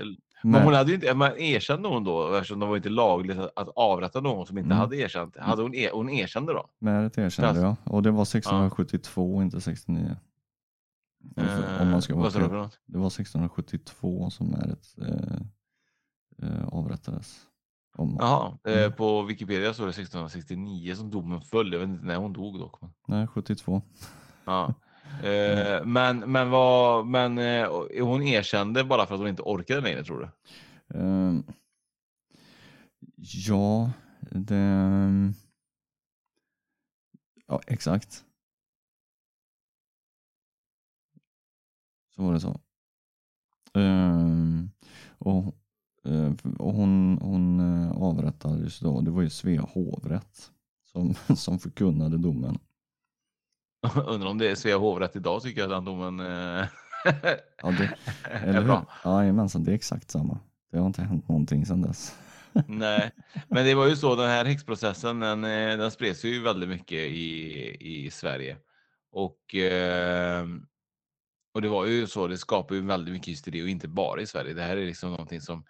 [0.44, 3.70] Men hon hade ju inte, men erkände hon då, eftersom det var inte lagligt att,
[3.76, 4.78] avrätta någon som inte Mm.
[4.78, 5.38] hade erkänt.
[5.38, 6.70] Hade hon, er, hon erkände då?
[6.80, 10.16] Märet erkände Alltså- jag och det var 1672 inte 69.
[11.38, 12.80] Alltså, om man ska Eh, vara något?
[12.86, 15.38] Det var 1672 som Märet eh,
[16.48, 17.36] eh, avrättades.
[17.98, 18.92] Om, Jaha, eh, Mm.
[18.94, 21.74] på Wikipedia står det 1669 som domen föll.
[21.74, 22.76] Jag vet inte när hon dog dock.
[23.08, 23.82] Nej, 72.
[24.46, 24.74] Ja.
[25.24, 27.70] Eh, men, men, vad, men eh,
[28.02, 30.30] hon erkände bara för att hon inte orkade längre tror du?
[31.00, 31.44] Ehm,
[33.48, 33.92] ja,
[34.32, 35.34] det...
[37.48, 38.24] Ja, exakt.
[42.16, 42.60] Så var det så.
[43.74, 44.70] Ehm,
[45.18, 45.56] och,
[46.06, 49.02] eh, och hon, hon eh, avrättades då.
[49.02, 50.52] Det var ju Svea hovrätt
[50.84, 52.60] som, som förkunnade domen.
[54.06, 56.66] Undrar om det är Svea hovrätt idag tycker jag att den domen eh,
[57.64, 57.90] Ja, det,
[58.32, 58.62] är hur?
[58.64, 58.86] bra.
[59.04, 60.40] Ja, jajamensan, det är exakt samma.
[60.72, 62.16] Det har inte hänt någonting sedan dess.
[62.68, 63.12] Nej,
[63.48, 66.98] men det var ju så den här häxprocessen den, eh, den spreds ju väldigt mycket
[66.98, 68.58] i, i Sverige.
[69.12, 70.46] Och, eh,
[71.54, 74.28] och det var ju så, det skapade ju väldigt mycket hysteri och inte bara i
[74.28, 74.54] Sverige.
[74.54, 75.66] Det här är liksom någonting som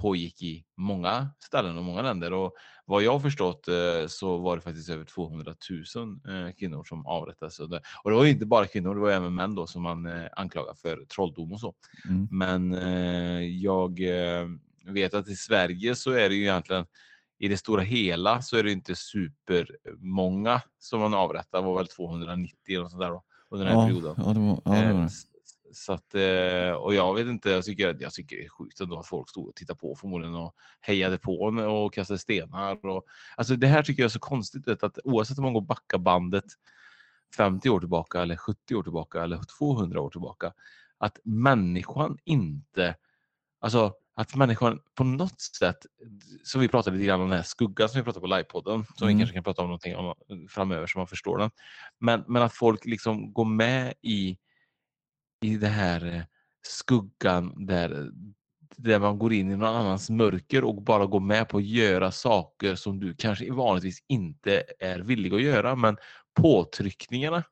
[0.00, 2.32] pågick i många ställen och många länder.
[2.32, 2.52] Och
[2.86, 5.54] vad jag har förstått eh, så var det faktiskt över 200
[5.96, 7.60] 000 eh, kvinnor som avrättades.
[7.60, 10.28] Och det, var ju inte bara kvinnor, det var även män då som man eh,
[10.36, 11.74] anklagar för trolldom och så.
[12.08, 12.28] Mm.
[12.30, 12.72] Men
[13.60, 14.00] jag
[14.86, 16.86] vet att i Sverige så är det ju egentligen
[17.38, 21.58] i det stora hela så är det inte supermånga som man avrättar.
[21.60, 24.14] Det var väl 290 eller sånt där då, under den här Ja, perioden.
[24.18, 24.32] ja,
[24.64, 25.08] var, ja,
[25.76, 28.98] Så att, eh, och jag vet inte, jag tycker, jag tycker det är sjukt ändå
[28.98, 32.86] att folk stod och tittade på förmodligen och hejade på och kastade stenar.
[32.86, 33.04] Och,
[33.36, 35.98] alltså det här tycker jag är så konstigt, vet, att oavsett om man går backa
[35.98, 36.44] bandet
[37.36, 40.52] 50 år tillbaka eller 70 år tillbaka eller 200 år tillbaka,
[40.98, 42.96] att människan inte,
[43.60, 45.86] alltså att människan på något sätt,
[46.42, 49.08] som vi pratade lite grann om den här skuggan som vi pratade på livepodden, som
[49.08, 49.16] Mm.
[49.16, 50.14] vi kanske kan prata om någonting om
[50.48, 51.50] framöver så man förstår den.
[51.98, 54.38] Men, men att folk liksom går med i
[55.40, 56.22] i det här eh,
[56.66, 58.06] skuggan där, eh,
[58.76, 62.10] där man går in i någon annans mörker och bara går med på att göra
[62.10, 65.76] saker som du kanske vanligtvis inte är villig att göra.
[65.76, 65.96] Men
[66.34, 67.44] påtryckningarna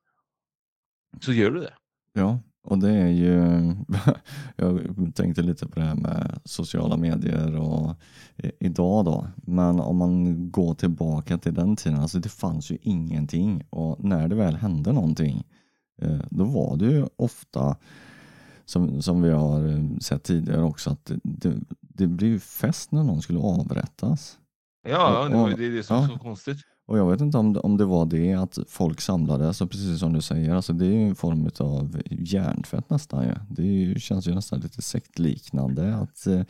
[1.20, 1.74] så gör du det.
[2.12, 3.74] Ja, och det är ju,
[4.56, 4.80] jag
[5.14, 7.90] tänkte lite på det här med sociala medier och
[8.36, 12.78] eh, idag då, men om man går tillbaka till den tiden, alltså det fanns ju
[12.82, 15.44] ingenting och när det väl hände någonting,
[16.30, 17.76] då var det ju ofta
[18.64, 23.22] som, som vi har eh, sett tidigare också, att det, det, blev fest när någon
[23.22, 24.38] skulle avrättas.
[24.88, 26.08] Ja, det, var det är det som är ja.
[26.08, 26.58] så konstigt.
[26.86, 30.12] Och jag vet inte om om det var det att folk samlades, och precis som
[30.12, 33.24] du säger, alltså det är ju en form av hjärntvätt nästan.
[33.24, 33.34] Ja.
[33.50, 36.42] Det ju, känns ju nästan lite sektliknande att eh,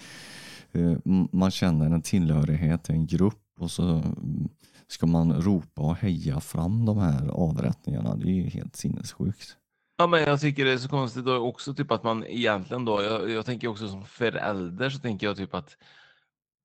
[0.72, 0.98] eh,
[1.32, 4.48] man känner en tillhörighet till en grupp och så mm,
[4.86, 8.16] ska man ropa och heja fram de här avrättningarna.
[8.16, 9.56] Det är ju helt sinnessjukt.
[9.96, 13.02] Ja, men jag tycker det är så konstigt då också typ att man egentligen då,
[13.02, 15.76] jag, jag tänker också som förälder så tänker jag typ att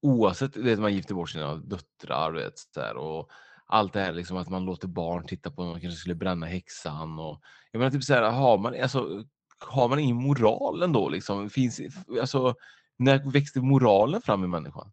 [0.02, 3.30] oavsett, du vet man gifter bort sina döttrar vet, så där, och
[3.66, 7.20] allt det här liksom att man låter barn titta på, man kanske skulle bränna häxan
[7.20, 9.24] och jag menar typ så här, har man, alltså,
[9.60, 11.50] har man ingen moral ändå liksom?
[11.50, 11.82] Finns,
[12.22, 12.56] alltså,
[12.98, 14.92] när växte moralen fram i människan?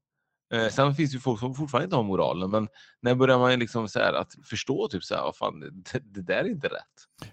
[0.54, 2.68] Eh, sen finns det ju folk som fortfarande inte har moralen, men
[3.02, 6.22] när börjar man liksom så här att förstå typ så här, vad fan, det, det
[6.22, 7.32] där är inte rätt.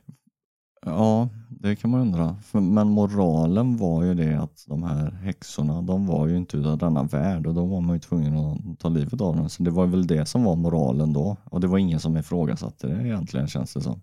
[0.85, 2.35] Ja, det kan man undra.
[2.43, 6.77] För- Men moralen var ju det att de här häxorna, de var ju inte utav
[6.77, 9.49] denna värld och då var man ju tvungen att ta livet av dem.
[9.49, 11.37] Så det var väl det som var moralen då.
[11.45, 14.01] Och det var ingen som ifrågasatte det egentligen känns det som.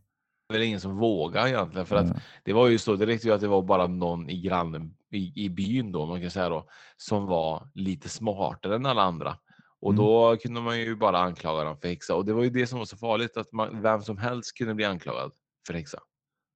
[0.51, 3.41] Väl ingen som vågar egentligen för att det var ju så, det räckte ju att
[3.41, 6.65] det var bara någon i grannen i, i byn då, man kan säga då,
[6.97, 9.37] som var lite smartare än alla andra.
[9.81, 10.05] Och Mm.
[10.05, 12.15] då kunde man ju bara anklaga dem för häxa.
[12.15, 14.75] Och det var ju det som var så farligt, att man, vem som helst kunde
[14.75, 15.31] bli anklagad
[15.67, 15.99] för häxa.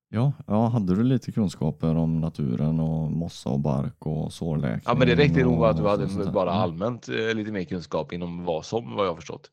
[0.08, 4.82] Ja, ja, hade du lite kunskaper om naturen och mossa och bark och sårläkning?
[4.86, 6.62] Ja, men det räckte nog att du hade bara Mm.
[6.62, 9.50] allmänt eh, lite mer kunskap inom vad som, vad jag förstått.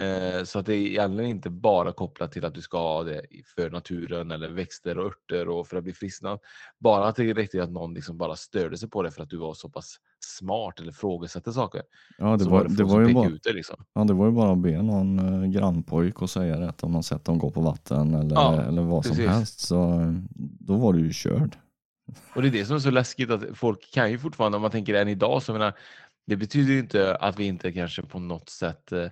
[0.00, 3.22] Eh, så att det är egentligen inte bara kopplat till att du ska ha det
[3.56, 6.38] för naturen eller växter och örter och för att bli frisknad.
[6.78, 9.36] Bara att det räckte att någon liksom bara störde sig på det för att du
[9.36, 11.82] var så pass smart eller frågasatte saker.
[12.18, 13.76] Ja, det så var, det det, var som ju bara, ut det liksom.
[13.92, 17.02] ja, det var ju bara att be någon eh, grannpojk och säga det om man
[17.02, 19.30] sett dem gå på vatten eller, Ja, eller vad som precis.
[19.30, 19.60] helst.
[19.60, 20.12] Så eh,
[20.60, 21.56] då var du ju körd.
[22.34, 24.70] Och det är det som är så läskigt att folk kan ju fortfarande, om man
[24.70, 25.72] tänker än idag, så menar,
[26.26, 29.06] det betyder ju inte att vi inte kanske på något sätt eh,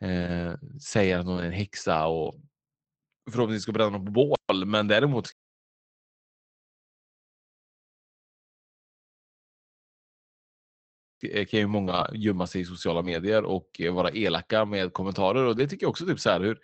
[0.00, 2.34] eh, säger att hon är en häxa och
[3.30, 5.28] förhoppningsvis ska bränna någon på bål, men däremot
[11.22, 15.56] eh, kan ju många gömma sig i sociala medier och vara elaka med kommentarer och
[15.56, 16.60] det tycker jag också typ så här hur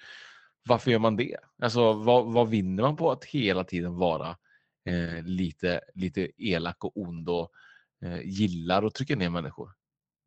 [0.66, 1.36] varför gör man det?
[1.62, 4.36] Alltså vad, vad vinner man på att hela tiden vara
[4.84, 7.50] eh, lite, lite elak och ond och
[8.04, 9.72] eh, gillar att trycka ner människor?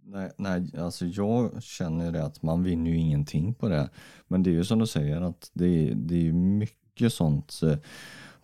[0.04, 3.90] Nej, nej, alltså jag känner det att man vinner ju ingenting på det.
[4.28, 7.60] Men det är ju som du säger att det är, det är ju mycket sånt
[7.64, 7.78] eh,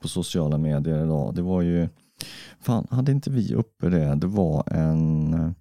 [0.01, 1.35] på sociala medier idag.
[1.35, 1.89] Det var ju,
[2.59, 4.15] fan hade inte vi uppe det?
[4.15, 5.55] Det var en,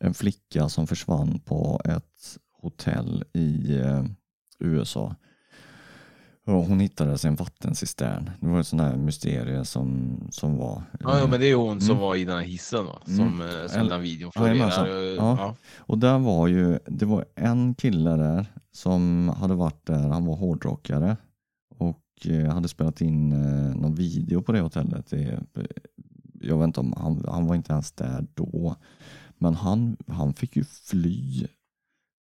[0.00, 4.04] en flicka som försvann på ett hotell i eh,
[4.58, 5.14] USA.
[6.48, 8.30] Och hon hittades i en vattencistern.
[8.40, 10.82] Det var ett sånt här mysterie som, som var.
[11.00, 12.02] Ja, ja men det är hon som Mm.
[12.02, 13.02] var i den här hissen va?
[13.06, 13.16] Mm.
[13.18, 14.86] som, eh, som Eller- den videon florerar.
[14.88, 15.36] eh, Ja.
[15.38, 15.56] Ja.
[15.78, 20.36] Och där var ju, det var en kille där som hade varit där, han var
[20.36, 21.16] hårdrockare
[21.78, 25.12] och eh, hade spelat in eh, någon video på det hotellet.
[26.40, 28.76] Jag vet inte om, han, han var inte ens där då.
[29.38, 31.46] Men han, han fick ju fly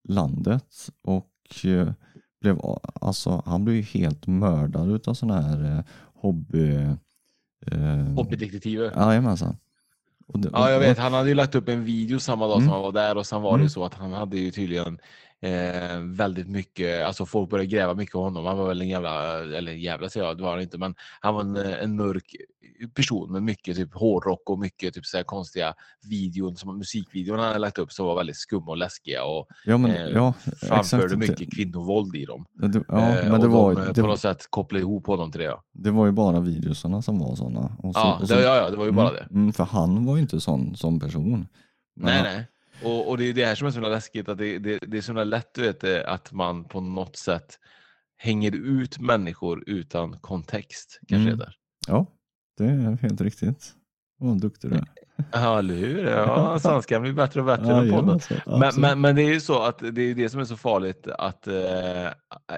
[0.08, 1.92] landet och eh,
[2.42, 2.60] blev,
[3.02, 5.84] alltså han blev ju helt mördad utav sådana här eh,
[6.22, 6.74] hobby...
[7.72, 8.92] Eh, Hobbydetektiver.
[8.96, 9.58] Jajamensan.
[10.28, 10.98] Och det, Ja, jag vet.
[10.98, 12.66] Han hade ju lagt upp en video samma dag Mm.
[12.68, 13.70] som han var där och sen var det ju Mm.
[13.70, 15.00] så att han hade ju tydligen
[15.42, 18.46] eh, väldigt mycket, alltså folk började gräva mycket om honom.
[18.46, 21.34] Han var väl en jävla, eller jävla säger jag, det var han inte, men han
[21.34, 22.36] var en, en mörk
[22.94, 25.74] person med mycket typ hårdrock och mycket typ så här konstiga
[26.10, 29.78] videon, som musikvideon han hade lagt upp som var väldigt skumma och läskiga och Ja,
[29.78, 31.18] men, eh, ja, framförde exakt.
[31.18, 32.46] mycket kvinnovåld i dem.
[32.54, 35.08] Det, det, ja, Eh, men det var, de, eh, det, på något sätt kopplade ihop
[35.08, 35.46] honom till det.
[35.46, 37.78] Ja, det var ju bara videosarna som var sådana.
[37.82, 39.36] Så, ja, så, det, ja, ja det var ju bara mm, det.
[39.36, 41.48] Mm, för han var ju inte sån som person.
[41.96, 42.48] Men Nej, nej.
[42.84, 45.02] Och, och det är det här som är så läskigt, att det, det, det är
[45.02, 47.60] så lätt du vet, eh, att man på något sätt
[48.18, 51.00] hänger ut människor utan kontext.
[51.08, 51.42] Kanske Mm.
[51.42, 51.54] är det.
[51.88, 52.06] Ja,
[52.58, 53.74] det är helt riktigt.
[54.20, 54.86] Vad duktig du är.
[55.32, 56.06] Ja, eller hur?
[56.08, 58.10] Ja, svenskan blir bättre och bättre Ja, den podden.
[58.10, 60.58] alltså, Men, men, men det är ju så att det är det som är så
[60.58, 62.08] farligt att eh,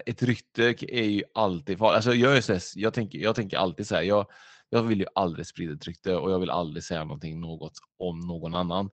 [0.06, 0.64] ett rykte
[0.96, 1.96] är ju alltid farligt.
[1.96, 4.26] Alltså jag, är så jag, tänker, jag tänker alltid så här, jag,
[4.70, 8.20] jag vill ju aldrig sprida ett rykte och jag vill aldrig säga någonting något om
[8.20, 8.90] någon annan.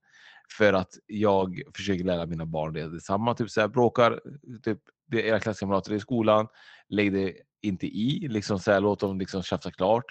[0.52, 2.88] För att jag försöker lära mina barn det.
[2.88, 4.20] Detsamma, typ så här, bråkar,
[4.62, 6.46] typ, det era klasskamrater i skolan,
[6.88, 7.32] lägg det
[7.62, 10.04] inte i, liksom så här, låt dem liksom tjafsa klart.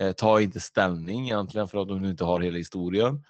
[0.00, 3.24] Eh, ta inte ställning egentligen för att de inte har hela historien.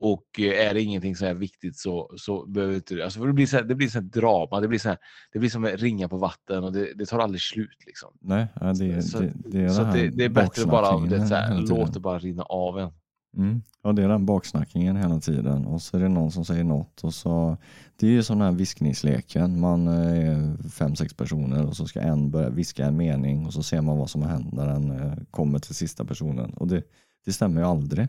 [0.00, 3.04] Och eh, är det ingenting som är viktigt så, så behöver inte det.
[3.04, 4.98] Alltså det blir så här, det blir så här drama, det blir, så här,
[5.32, 7.78] det blir som ringa på vatten och det, det tar aldrig slut.
[7.86, 8.16] Liksom.
[8.20, 8.46] Nej,
[8.78, 11.94] det, så det, det är så det det, är bättre bara det, så här, låt
[11.94, 12.92] det bara rinna av en.
[13.36, 13.62] Mm.
[13.82, 17.04] Ja, det är den baksnackningen hela tiden och så är det någon som säger något
[17.04, 17.56] och så
[17.96, 19.60] Det är ju sån här viskningsleken.
[19.60, 23.62] Man är fem, sex personer och så ska en börja viska en mening och så
[23.62, 26.82] ser man vad som har hänt när den eh, kommer till sista personen och det,
[27.24, 28.08] det stämmer ju aldrig.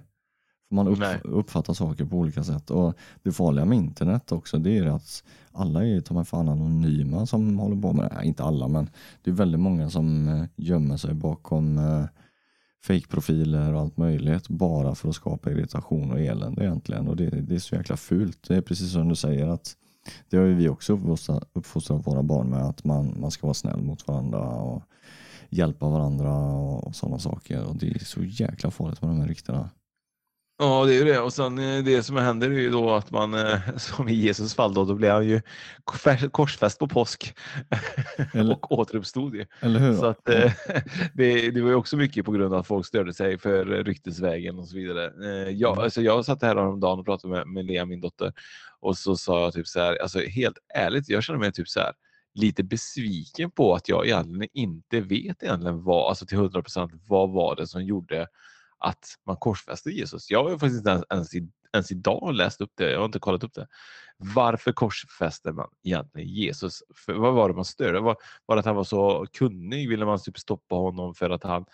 [0.67, 2.93] För man upp, uppfattar saker på olika sätt och
[3.23, 7.59] det farliga med internet också det är att alla är ta mig fan anonyma som
[7.59, 8.15] håller på med det.
[8.15, 8.89] Nej, inte alla men
[9.23, 11.77] det är väldigt många som eh, gömmer sig bakom
[12.83, 17.07] fejkprofiler och allt möjligt bara för att skapa irritation och elände egentligen.
[17.07, 18.47] Och det, det är så jäkla fult.
[18.47, 19.75] Det är precis som du säger att
[20.29, 23.53] det har ju vi också uppfostrat, uppfostrat våra barn med att man, man ska vara
[23.53, 24.83] snäll mot varandra och
[25.49, 27.63] hjälpa varandra och sådana saker.
[27.65, 29.69] Och det är så jäkla farligt med de här ryktena.
[30.61, 31.19] Ja, det är ju det.
[31.19, 34.55] Och sen eh, det som händer är ju då att man, eh, som i Jesus
[34.55, 35.41] fall då, då blir han ju
[35.85, 37.33] kors- korsfäst på påsk
[38.33, 39.45] Eller- och återuppstod ju.
[39.59, 39.93] Eller hur?
[39.95, 40.51] Så att, eh,
[41.13, 44.59] det, det var ju också mycket på grund av att folk störde sig för ryktesvägen
[44.59, 45.11] och så vidare.
[45.51, 45.83] Jag, Mm.
[45.83, 48.33] alltså jag satt här häromdagen och pratade med, med Lea, min dotter,
[48.79, 51.79] och så sa jag typ så här, alltså helt ärligt, jag känner mig typ så
[51.79, 51.91] här
[52.33, 57.29] lite besviken på att jag egentligen inte vet egentligen vad, alltså till 100 procent, vad
[57.31, 58.27] var det som gjorde
[58.81, 60.31] att man korsfäste Jesus.
[60.31, 63.43] Jag har faktiskt inte ens, ens, ens idag läst upp det, jag har inte kollat
[63.43, 63.67] upp det.
[64.17, 66.83] Varför korsfäste man egentligen Jesus?
[66.95, 67.99] För, vad var det man störde?
[67.99, 68.15] Var,
[68.45, 69.89] var det att han var så kunnig?
[69.89, 71.65] Ville man typ stoppa honom för att han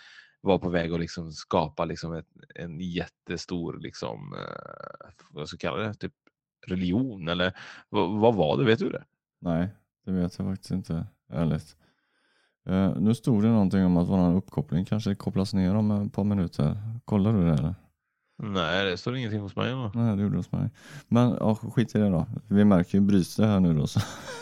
[0.41, 5.73] var på väg att liksom skapa liksom ett, en jättestor, liksom, eh, vad ska jag
[5.73, 6.13] kalla det, typ
[6.67, 7.27] religion?
[7.27, 7.53] Eller
[7.89, 8.65] vad, vad var det?
[8.65, 9.03] Vet du det?
[9.41, 9.69] Nej,
[10.05, 11.07] det vet jag faktiskt inte.
[11.29, 11.75] Ärligt.
[12.69, 16.23] Eh, nu stod det någonting om att vår uppkoppling kanske kopplas ner om ett par
[16.23, 16.77] minuter.
[17.05, 17.75] Kollar du det eller?
[18.43, 19.71] Nej, det står ingenting hos mig.
[19.71, 19.91] Då.
[19.93, 20.69] Nej, det gjorde det hos mig.
[21.07, 22.25] Men ja, skit i det då.
[22.47, 23.99] Vi märker ju, bryts det här nu då så,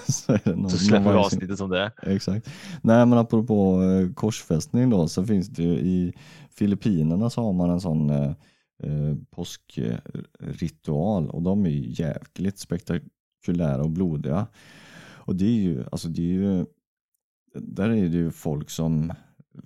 [0.07, 1.91] så är det någon, Så släpper vi avsnittet som det är.
[2.01, 2.49] Exakt.
[2.81, 6.13] Nej men apropå eh, korsfästning då så finns det ju i
[6.49, 8.31] Filippinerna så har man en sån eh,
[8.83, 14.47] eh, påskritual och de är ju jäkligt spektakulära och blodiga.
[15.25, 16.65] Och det är ju, alltså det är ju,
[17.55, 19.13] där är det ju folk som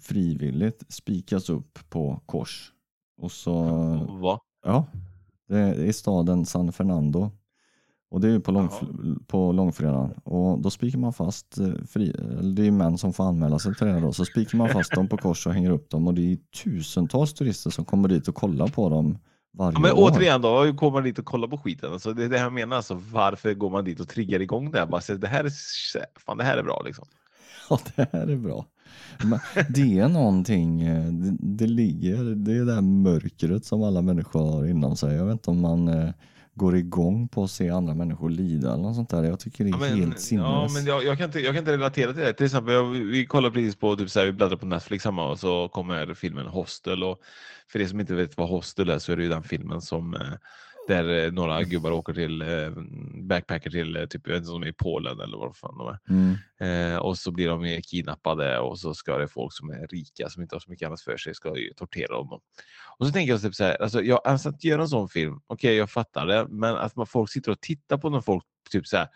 [0.01, 2.71] frivilligt spikas upp på kors.
[3.21, 3.63] Och så
[4.21, 4.39] Va?
[4.65, 4.85] Ja,
[5.47, 7.31] det är i staden San Fernando.
[8.11, 8.73] Och det är ju på, långf
[9.27, 10.11] på långfredagen.
[10.23, 12.15] Och då spikar man fast, eh, fri,
[12.55, 15.07] det är män som får anmäla sig till det då, så spikar man fast dem
[15.07, 18.35] på kors och hänger upp dem och det är tusentals turister som kommer dit och
[18.35, 19.17] kollar på dem
[19.53, 20.11] varje Ja, men år.
[20.11, 21.93] återigen då, hur kommer man dit och kollar på skiten?
[21.93, 24.79] Alltså, det är det jag menar, alltså, varför går man dit och triggar igång det
[24.79, 24.85] här?
[24.85, 25.51] Bara, så, det, här är,
[26.19, 27.05] fan, det här är bra liksom.
[27.69, 28.65] Ja, det här är bra.
[29.23, 29.39] Men
[29.69, 34.51] det är någonting, eh, det, det ligger, det är det där mörkret som alla människor
[34.51, 35.15] har inom sig.
[35.15, 36.09] Jag vet inte om man eh,
[36.55, 39.23] går igång på att se andra människor lida eller något sånt där.
[39.23, 40.43] Jag tycker det är Ja, men, helt sinnes.
[40.43, 42.33] ja, men jag, jag, kan inte, jag kan inte relatera till det.
[42.33, 45.31] Till exempel, jag, vi kollar precis på, typ, så här, vi bläddrar på Netflix hemma
[45.31, 47.03] och så kommer filmen Hostel.
[47.03, 47.17] Och
[47.71, 50.13] för er som inte vet vad Hostel är så är det ju den filmen som
[50.15, 50.21] eh,
[50.89, 52.71] där eh, några gubbar åker till eh,
[53.21, 55.77] backpacker till eh, typ jag vet inte om de är i Polen eller vad fan
[55.77, 55.99] de är.
[56.09, 56.93] Mm.
[56.93, 60.41] Eh, och så blir de kidnappade och så ska det folk som är rika som
[60.41, 62.39] inte har så mycket annat för sig ska ju tortera dem.
[62.97, 65.41] Och så tänker jag typ så här, alltså, jag, alltså att göra en sån film,
[65.47, 68.87] okej jag fattar det, men att man, folk sitter och tittar på när folk typ
[68.87, 69.07] så här,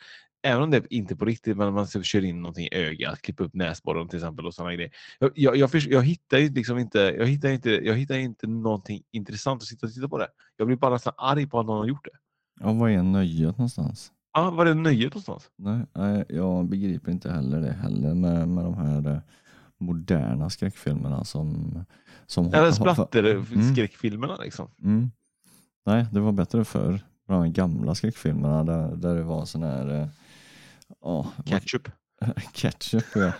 [0.43, 3.21] även om det inte är på riktigt, men man så kör in någonting i ögat,
[3.21, 4.91] klipper upp näsborren till exempel och sådana grejer.
[5.19, 9.01] Jag, jag, jag, jag hittar ju liksom inte, jag hittar inte, jag hittar inte någonting
[9.11, 10.27] intressant att sitta och titta på det.
[10.57, 12.17] Jag blir bara nästan arg på att någon har gjort det.
[12.61, 14.11] Ja, vad är nöjet någonstans?
[14.33, 15.49] Ja, var är nöjet någonstans?
[15.57, 19.19] Nej, nej, jag begriper inte heller det heller med, med de här eh,
[19.79, 21.73] moderna skräckfilmerna som...
[22.25, 22.73] som Eller har- Mm.
[22.73, 24.67] splatter-skräckfilmerna liksom.
[24.83, 25.11] Mm.
[25.85, 26.99] Nej, det var bättre förr.
[27.27, 30.09] De gamla skräckfilmerna där, där det var sån här...
[30.89, 31.89] eh, vad- Ketchup.
[32.53, 33.31] ketchup ja.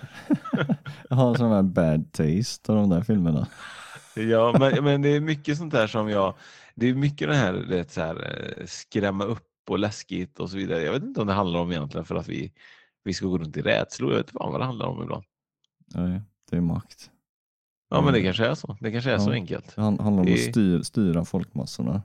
[1.10, 3.48] jag har sån här bad taste av de där filmerna.
[4.16, 6.34] Ja, men, men det är mycket sånt där som jag...
[6.76, 8.16] Det är mycket det här, det så här
[8.60, 10.82] eh, skrämma upp och läskigt och så vidare.
[10.82, 12.54] Jag vet inte om det handlar om egentligen för att vi,
[13.04, 14.12] vi ska gå runt i rädslor.
[14.12, 15.24] Jag vet inte vad det handlar om ibland.
[15.96, 16.22] Nej,
[16.52, 17.10] det är makt.
[17.89, 18.24] Ja, men det Mm.
[18.28, 18.78] kanske är så.
[18.80, 19.34] Det kanske är så Ja.
[19.34, 19.76] enkelt.
[19.76, 22.02] Det han- handlar om Det- att styr, styra folkmassorna.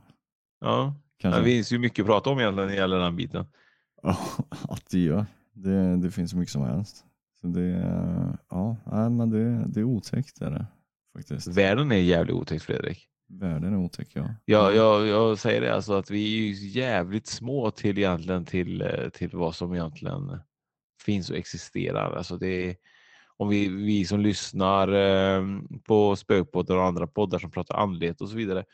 [0.60, 0.94] Ja.
[1.18, 1.40] Kanske.
[1.40, 3.46] Det finns ju mycket att prata om egentligen när det gäller den biten.
[4.02, 4.18] Ja,
[4.68, 5.26] att det gör.
[5.52, 7.04] Det, det finns så mycket som helst.
[7.40, 7.68] Så det,
[8.48, 10.66] ja, nej, men det, det är otäckt är det
[11.16, 11.46] faktiskt.
[11.46, 13.08] Världen är jävligt otäckt Fredrik.
[13.28, 14.34] Världen är otäck ja.
[14.44, 18.82] Jag, jag, jag säger det alltså att vi är ju jävligt små till egentligen till,
[18.82, 20.38] eh, till vad som egentligen
[21.04, 22.16] finns och existerar.
[22.16, 22.76] Alltså det är,
[23.36, 25.42] om vi, vi som lyssnar eh,
[25.86, 28.64] på spökpoddar och andra poddar som pratar andlighet och så vidare.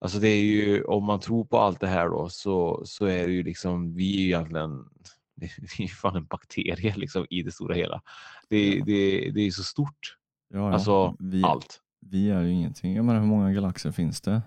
[0.00, 3.26] Alltså det är ju, om man tror på allt det här då så, så är
[3.26, 4.84] det ju liksom, vi är ju egentligen,
[5.78, 8.02] vi är fan en bakterie liksom i det stora hela.
[8.48, 10.16] Det, det, det är så stort.
[10.52, 10.72] ja, ja.
[10.72, 11.80] Alltså vi, allt.
[12.00, 12.96] vi är ju ingenting.
[12.96, 14.42] Jag menar hur många galaxer finns det?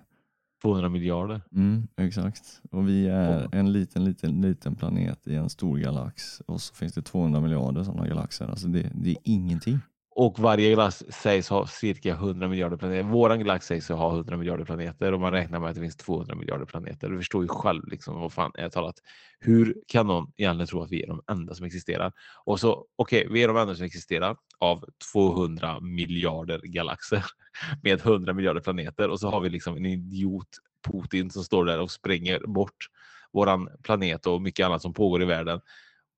[0.62, 1.42] 200 miljarder.
[1.52, 2.62] Mm, exakt.
[2.72, 6.40] Och vi är en liten, liten, liten planet i en stor galax.
[6.40, 8.48] Och så finns det 200 miljarder sådana galaxer.
[8.48, 9.80] Alltså det, det är ingenting.
[10.16, 13.04] Och varje galax sägs ha cirka 100 miljarder planeter.
[13.04, 16.36] Våran galax sägs ha 100 miljarder planeter och man räknar med att det finns 200
[16.36, 17.10] miljarder planeter.
[17.10, 18.96] Du förstår ju själv liksom vad fan är talat.
[19.40, 22.12] Hur kan någon egentligen tro att vi är de enda som existerar?
[22.46, 27.26] Och så okej, vi är de enda som existerar av 200 miljarder galaxer
[27.84, 30.50] med 100 miljarder planeter och så har vi liksom en idiot
[30.92, 32.88] Putin som står där och spränger bort
[33.34, 35.60] våran planet och mycket annat som pågår i världen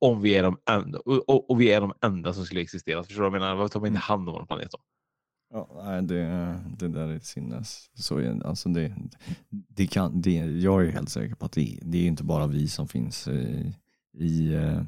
[0.01, 3.03] om vi är de enda, och, och, vi är de enda som skulle existera.
[3.03, 3.55] Förstår du vad jag menar?
[3.55, 4.77] Varför tar man inte hand om vår planet då?
[5.53, 7.89] Ja, nej, det, det där är sinnes.
[7.93, 8.95] Så, alltså det,
[9.49, 12.67] det kan, det, jag är helt säker på att det, det är inte bara vi
[12.67, 13.73] som finns i,
[14.17, 14.81] i, eh,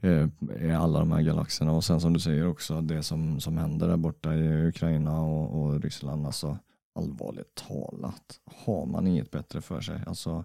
[0.00, 0.28] eh,
[0.60, 1.72] i alla de här galaxerna.
[1.72, 5.62] Och sen som du säger också, det som, som händer där borta i Ukraina och,
[5.62, 6.26] och Ryssland.
[6.26, 6.58] Alltså,
[6.94, 10.00] allvarligt talat, har man inget bättre för sig?
[10.06, 10.44] Alltså, eh,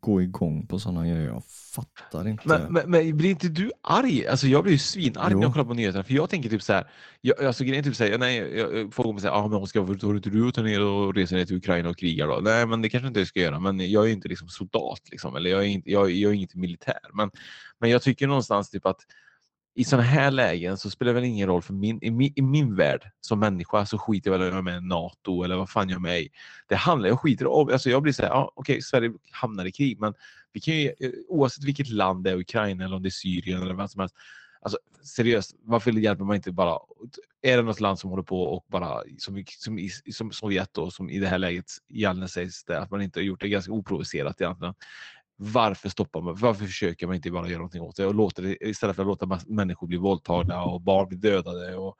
[0.00, 1.44] gå igång på sådana grejer, jag
[1.74, 2.48] fattar inte.
[2.48, 4.26] Men, men, men blir inte du arg?
[4.26, 5.38] Alltså jag blir ju svinarg Jo.
[5.38, 6.04] när jag kollar på nyheterna.
[6.04, 6.90] För jag tänker typ så här.
[7.20, 9.80] Jag, alltså grejen är typ så här, nej, jag, folk kommer säga, ah, men Oskar,
[9.80, 12.40] varför tar inte du och tar ner och reser ner till Ukraina och krigar då?
[12.42, 13.60] Nej, men det kanske inte jag ska göra.
[13.60, 16.58] Men jag är inte liksom soldat liksom, eller jag är inte, jag, jag är inte
[16.58, 17.00] militär.
[17.14, 17.30] Men,
[17.80, 19.00] men jag tycker någonstans typ att
[19.78, 22.42] i sådana här lägen så spelar det väl ingen roll för min, i, min, i
[22.42, 25.42] min värld som människa så skiter jag väl i om jag är med i NATO
[25.42, 26.28] eller vad fan jag är med i.
[26.68, 29.72] Det handlar, jag skiter om, alltså jag blir så här, ja, okej, Sverige hamnar i
[29.72, 30.14] krig, men
[30.52, 33.62] vi kan ju, eh, oavsett vilket land det är, Ukraina eller om det är Syrien
[33.62, 34.14] eller vad som helst.
[34.60, 36.78] Alltså seriöst, varför hjälper man inte bara,
[37.42, 40.90] är det något land som håller på och bara, som, i- som, som Sovjet då,
[40.90, 43.72] som i det här läget egentligen sägs det, att man inte har gjort det ganska
[43.72, 44.74] oprovocerat egentligen.
[45.40, 48.56] Varför stoppar man, varför försöker man inte bara göra någonting åt det och låter det,
[48.68, 51.96] istället för att låta människor bli våldtagna och barn bli dödade och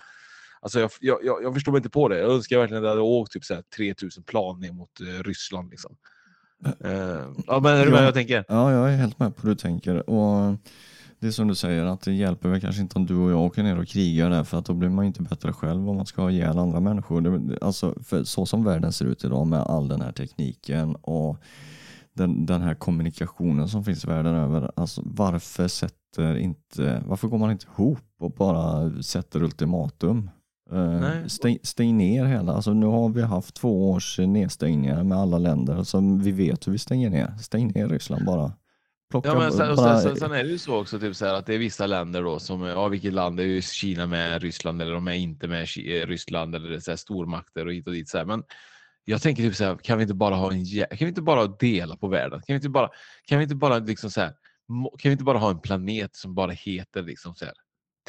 [0.60, 2.18] Alltså jag, jag, jag, jag förstår mig inte på det.
[2.18, 5.22] Jag önskar verkligen att jag hade åkt typ så här 3000 plan ner mot eh,
[5.22, 5.70] Ryssland.
[5.70, 5.96] Liksom.
[6.64, 6.90] Eh,
[7.46, 7.92] ja, men är du med Ja.
[7.92, 8.44] vad jag tänker?
[8.48, 10.10] Ja, jag är helt med på hur du tänker.
[10.10, 10.56] Och
[11.18, 13.40] det är som du säger, att det hjälper väl kanske inte om du och jag
[13.40, 16.06] åker ner och krigar där, för att då blir man inte bättre själv om man
[16.06, 17.20] ska ha ihjäl andra människor.
[17.20, 21.36] Det, alltså, för så som världen ser ut idag med all den här tekniken och
[22.18, 24.70] den, den här kommunikationen som finns världen över.
[24.76, 30.30] Alltså, varför, sätter inte, varför går man inte ihop och bara sätter ultimatum?
[30.70, 31.30] Nej.
[31.30, 35.82] Stäng, stäng ner hela, alltså nu har vi haft två års nedstängningar med alla länder
[35.82, 37.34] som vi vet hur vi stänger ner.
[37.40, 38.52] Stäng ner Ryssland bara.
[39.10, 41.34] Plocka, Ja, men sen, bara sen, sen, är det ju så också typ så här,
[41.34, 44.92] att det är vissa länder då som, ja vilket land är Kina med Ryssland eller
[44.92, 48.08] de är inte med eh, Ryssland eller så här stormakter och hit och dit.
[48.08, 48.24] Så här.
[48.24, 48.42] Men
[49.10, 51.46] jag tänker typ så här, kan vi inte bara ha en, kan vi inte bara
[51.46, 52.38] dela på världen?
[52.38, 52.90] Kan vi inte bara,
[53.26, 54.28] kan vi inte bara liksom så här,
[54.98, 57.54] kan vi inte bara ha en planet som bara heter liksom så här,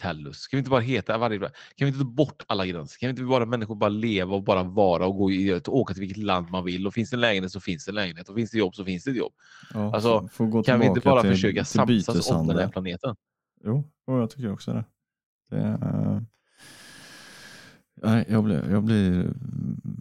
[0.01, 0.47] Tellus?
[0.47, 2.99] Kan vi inte bara heta varje, kan vi inte ta bort alla gränser?
[2.99, 6.01] Kan vi inte bara människor bara leva och bara vara och gå i, åka till
[6.01, 6.87] vilket land man vill?
[6.87, 8.85] Och finns det en lägenhet så finns det en lägenhet och finns det jobb så
[8.85, 9.33] finns det ett jobb.
[9.73, 10.29] Ja, Alltså,
[10.65, 13.15] Kan vi inte bara till- försöka till samsas om den här planeten?
[13.63, 14.85] Jo, och jag tycker också det.
[15.49, 16.25] det är,
[18.27, 19.33] jag, blir, jag blir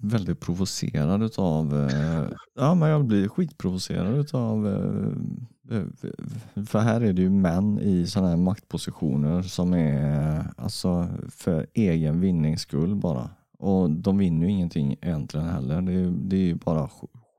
[0.02, 2.24] väldigt provocerad utav, eh,
[2.54, 8.06] ja men jag blir skitprovocerad utav eh, eh, För här är det ju män i
[8.06, 13.30] sådana här maktpositioner som är alltså för egen vinnings skull bara.
[13.58, 15.80] Och de vinner ju ingenting egentligen heller.
[15.80, 16.90] Det är, det är ju bara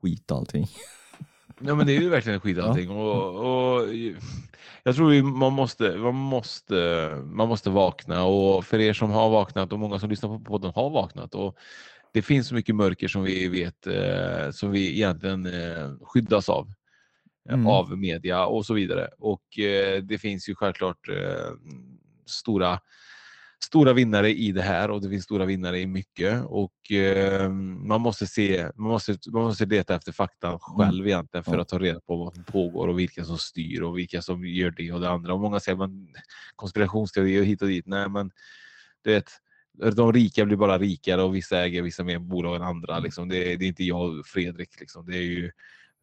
[0.02, 0.66] skit allting.
[1.60, 2.90] Ja men det är ju verkligen skit allting.
[2.90, 3.88] Och, och
[4.82, 6.74] jag tror man måste, man, måste,
[7.24, 10.72] man måste vakna och för er som har vaknat och många som lyssnar på podden
[10.74, 11.34] har vaknat.
[11.34, 11.56] Och
[12.12, 16.66] det finns så mycket mörker som vi vet eh, som vi egentligen eh, skyddas av.
[17.48, 17.66] eh, Mm.
[17.66, 19.08] Av media och så vidare.
[19.18, 21.50] Och eh, det finns ju självklart eh,
[22.26, 22.80] stora
[23.64, 27.50] stora vinnare i det här och det finns stora vinnare i mycket och eh,
[27.86, 31.78] man måste se, man måste, man måste leta efter fakta själv egentligen för att ta
[31.78, 35.00] reda på vad som pågår och vilka som styr och vilka som gör det och
[35.00, 35.32] det andra.
[35.34, 36.08] Och många säger man
[36.56, 37.86] konspirationsteorier hit och dit.
[37.86, 38.30] Nej, men
[39.04, 39.30] du vet,
[39.96, 42.98] de rika blir bara rikare och vissa äger vissa mer bolag än andra.
[42.98, 43.28] Liksom.
[43.28, 44.80] Det, är- det är inte jag och Fredrik.
[44.80, 45.06] Liksom.
[45.06, 45.50] Det är ju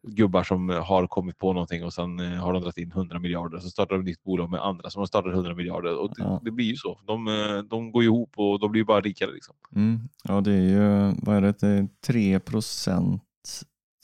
[0.06, 3.58] gubbar som har kommit på någonting och sen eh, har de dragit in 100 miljarder.
[3.58, 5.98] Så startar de ett nytt bolag med andra som har startat 100 miljarder.
[5.98, 6.40] Och det, Ja.
[6.44, 7.00] det blir ju så.
[7.06, 9.32] De, eh, de går ju ihop och de blir bara rikare.
[9.32, 9.54] Liksom.
[9.76, 10.00] Mm.
[10.24, 13.22] Ja det är ju, vad är det, det är 3 procent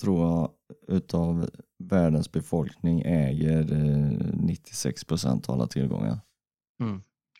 [0.02, 0.50] tror jag
[0.88, 1.50] utav
[1.84, 6.18] världens befolkning äger eh, 96 procent av alla tillgångar.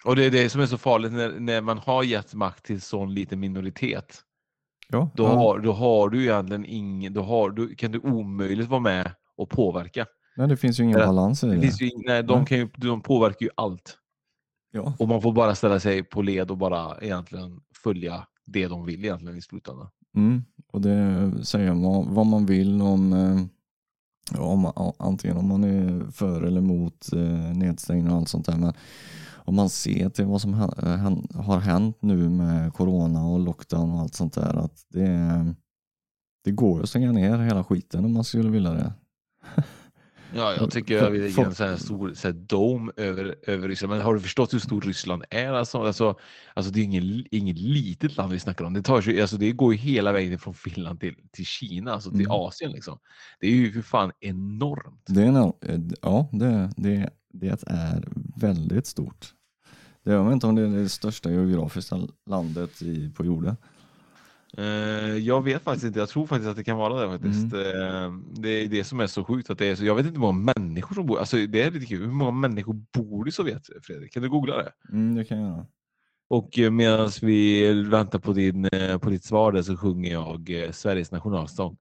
[0.05, 2.81] Och det är det som är så farligt när, när man har gett makt till
[2.81, 4.23] sån liten minoritet.
[4.89, 5.29] Ja, Då, ja.
[5.35, 9.51] har, då har du egentligen ingen, då, har, då kan du omöjligt vara med och
[9.51, 10.07] påverka.
[10.37, 11.55] Nej, det finns ju ingen Eller- balans i det.
[11.55, 12.47] Det finns ju, nej, de, Nej.
[12.47, 13.99] kan ju, de påverkar ju allt.
[14.73, 14.95] Ja.
[14.99, 19.05] Och man får bara ställa sig på led och bara egentligen följa det de vill
[19.05, 19.89] egentligen i slutändan.
[20.17, 20.45] Mm.
[20.73, 23.41] Och det säger man vad man vill om, eh,
[24.39, 28.57] ja, om antingen om man är för eller emot eh, nedstängning och allt sånt där.
[28.57, 28.73] Men
[29.45, 34.01] om man ser till vad som eh, har hänt nu med corona och lockdown och
[34.01, 35.55] allt sånt där att det,
[36.45, 38.93] det går att stänga ner hela skiten om man skulle vilja det.
[40.37, 43.69] Ja, jag tycker jag vill lägga en sån här stor så här dome över, över
[43.69, 43.91] Ryssland.
[43.95, 45.53] Men har du förstått hur stort Ryssland är?
[45.53, 46.19] Alltså, alltså,
[46.55, 48.73] alltså det är ingen, inget litet land vi snackar om.
[48.75, 52.11] Det, tar, sig- alltså, det går ju hela vägen från Finland till, till Kina, alltså
[52.11, 52.31] till Mm.
[52.33, 52.73] Asien.
[52.73, 52.99] Liksom.
[53.41, 55.03] Det är ju för fan enormt.
[55.07, 59.35] Det är eh, ja, det, det, det är väldigt stort.
[60.03, 63.57] Jag vet inte om det är det största geografiska landet i, på jorden.
[64.57, 65.99] Eh, jag vet faktiskt inte.
[65.99, 67.55] Jag tror faktiskt att det kan vara det faktiskt.
[67.55, 67.67] Mm.
[67.67, 69.51] Eh, det är det som är så sjukt.
[69.51, 71.19] Att det är så, jag vet inte hur många människor som bor.
[71.19, 72.05] Alltså, det är lite kul.
[72.05, 74.13] Hur många människor bor i Sovjet, Fredrik?
[74.13, 74.73] Kan du googla det?
[74.93, 75.67] Mm, det kan jag göra.
[76.29, 78.69] Och eh, medan vi väntar på, din,
[79.03, 81.77] på ditt svar där så sjunger jag Sveriges nationalsång.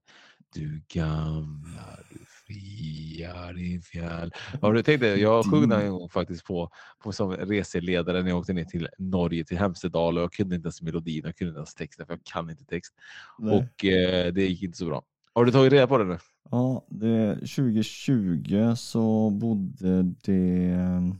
[0.54, 4.32] Du gamla, du fria din fjäll.
[4.62, 5.16] Har du tänkt det?
[5.16, 8.88] Jag sjöng den en gång faktiskt på, på som reseledare när jag åkte ner till
[8.98, 12.12] Norge, till Hemsedal och jag kunde inte ens melodin, jag kunde inte ens texten för
[12.12, 12.94] jag kan inte text.
[13.38, 13.54] Nej.
[13.58, 15.02] Och eh, det gick inte så bra.
[15.34, 16.18] Har du tagit reda på det nu?
[16.50, 21.12] Ja, det, 2020 så bodde det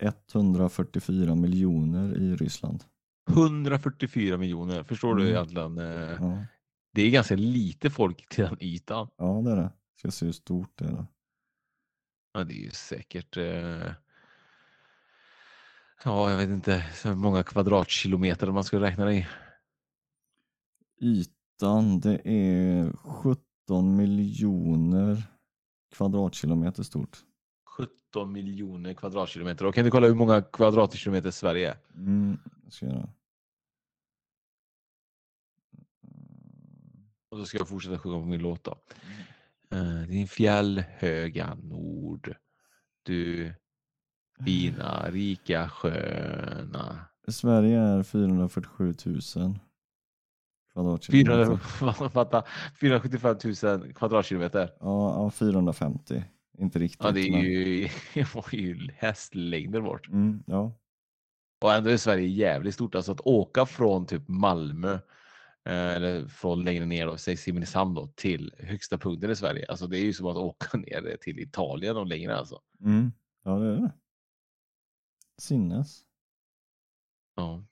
[0.00, 2.84] 144 miljoner i Ryssland.
[3.30, 4.82] 144 miljoner.
[4.82, 5.34] Förstår du Mm.
[5.34, 5.78] egentligen?
[5.78, 6.44] Eh, Ja,
[6.94, 9.08] det är ganska lite folk till den ytan.
[9.18, 9.70] ja det är det.
[9.98, 10.92] Ska se hur stort det är.
[10.92, 11.06] då.
[12.32, 13.36] Ja, det är ju säkert.
[13.36, 13.92] Eh...
[16.04, 19.26] Ja, jag vet inte så många kvadratkilometer man ska räkna i.
[21.00, 25.22] Ytan det är 17 miljoner
[25.90, 27.18] kvadratkilometer stort.
[27.64, 29.66] 17 miljoner kvadratkilometer.
[29.66, 31.76] Och kan du kolla hur många kvadratkilometer Sverige är?
[31.94, 33.08] Mm, jag ska göra.
[37.28, 38.70] Och då ska jag fortsätta sjunga på min låt då.
[38.70, 39.27] Eh,
[40.08, 42.34] din fjällhöga nord.
[43.02, 43.52] Du
[44.44, 46.98] fina, rika, sköna.
[47.28, 48.94] Sverige är 447
[49.36, 49.58] 000
[50.72, 51.58] kvadratkilometer.
[51.80, 52.42] 400, fatta,
[52.80, 54.70] 475 000 kvadratkilometer.
[54.80, 56.24] Ja, ja, 450.
[56.58, 57.04] Inte riktigt.
[57.04, 57.88] Ja, det är men- ju,
[58.34, 60.08] var ju hästlängder bort.
[60.08, 60.72] Mm, ja.
[61.60, 62.94] Och ändå är Sverige jävligt stort.
[62.94, 64.98] Alltså att åka från typ Malmö eh,
[65.72, 69.66] eller från längre ner, då, säg Simrishamn då, till högsta punkten i Sverige.
[69.68, 72.60] Alltså det är ju som att åka ner till Italien och längre alltså.
[72.84, 73.12] Mm.
[73.44, 73.92] ja, det är det.
[75.38, 76.00] Sinnes.
[77.36, 77.64] Ja.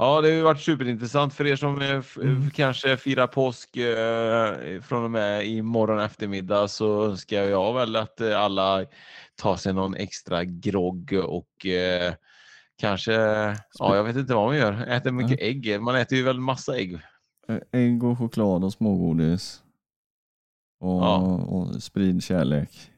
[0.00, 2.50] Ja, det har ju varit superintressant för er som eh, f- Mm.
[2.50, 8.40] kanske firar påsk eh, från och med imorgon eftermiddag så önskar jag väl att eh,
[8.40, 8.84] alla
[9.36, 12.14] tar sig någon extra grogg och eh,
[12.78, 13.12] kanske,
[13.78, 15.80] ja jag vet inte vad man gör, äter mycket ägg.
[15.80, 16.98] Man äter ju väl massa ägg.
[17.72, 19.62] Ägg och choklad och smågodis.
[20.80, 21.16] Och, Ja.
[21.48, 22.90] och sprid kärlek.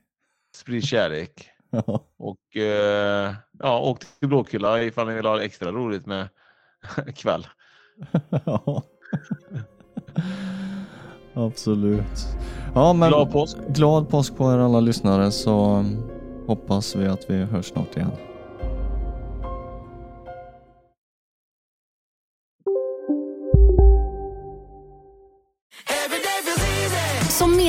[0.56, 1.46] Sprid kärlek.
[1.72, 2.04] Ja.
[2.18, 6.28] Och eh, ja, åk till Blåkulla ifall ni vill ha extra roligt med
[7.14, 7.46] kväll.
[8.44, 8.82] ja.
[11.34, 12.26] Absolut.
[12.74, 13.56] Ja, men Glad påsk.
[13.68, 15.84] glad påsk på er alla lyssnare så
[16.46, 18.10] hoppas vi att vi hörs snart igen.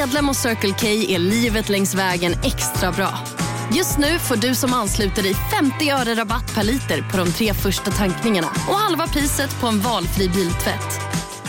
[0.02, 3.10] Medlem hos Circle K är livet längs vägen extra bra.
[3.74, 7.54] Just nu får du som ansluter dig 50 öre rabatt per liter på de tre
[7.54, 11.02] första tankningarna och halva priset på en valfri biltvätt.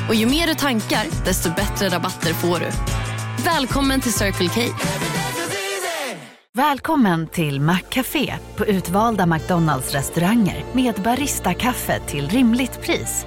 [0.08, 2.70] Och ju mer du tankar, desto bättre rabatter får du.
[3.44, 4.60] Välkommen till Circle K.
[6.54, 13.26] Välkommen till Maccafé på utvalda McDonalds restauranger med Baristakaffe till rimligt pris.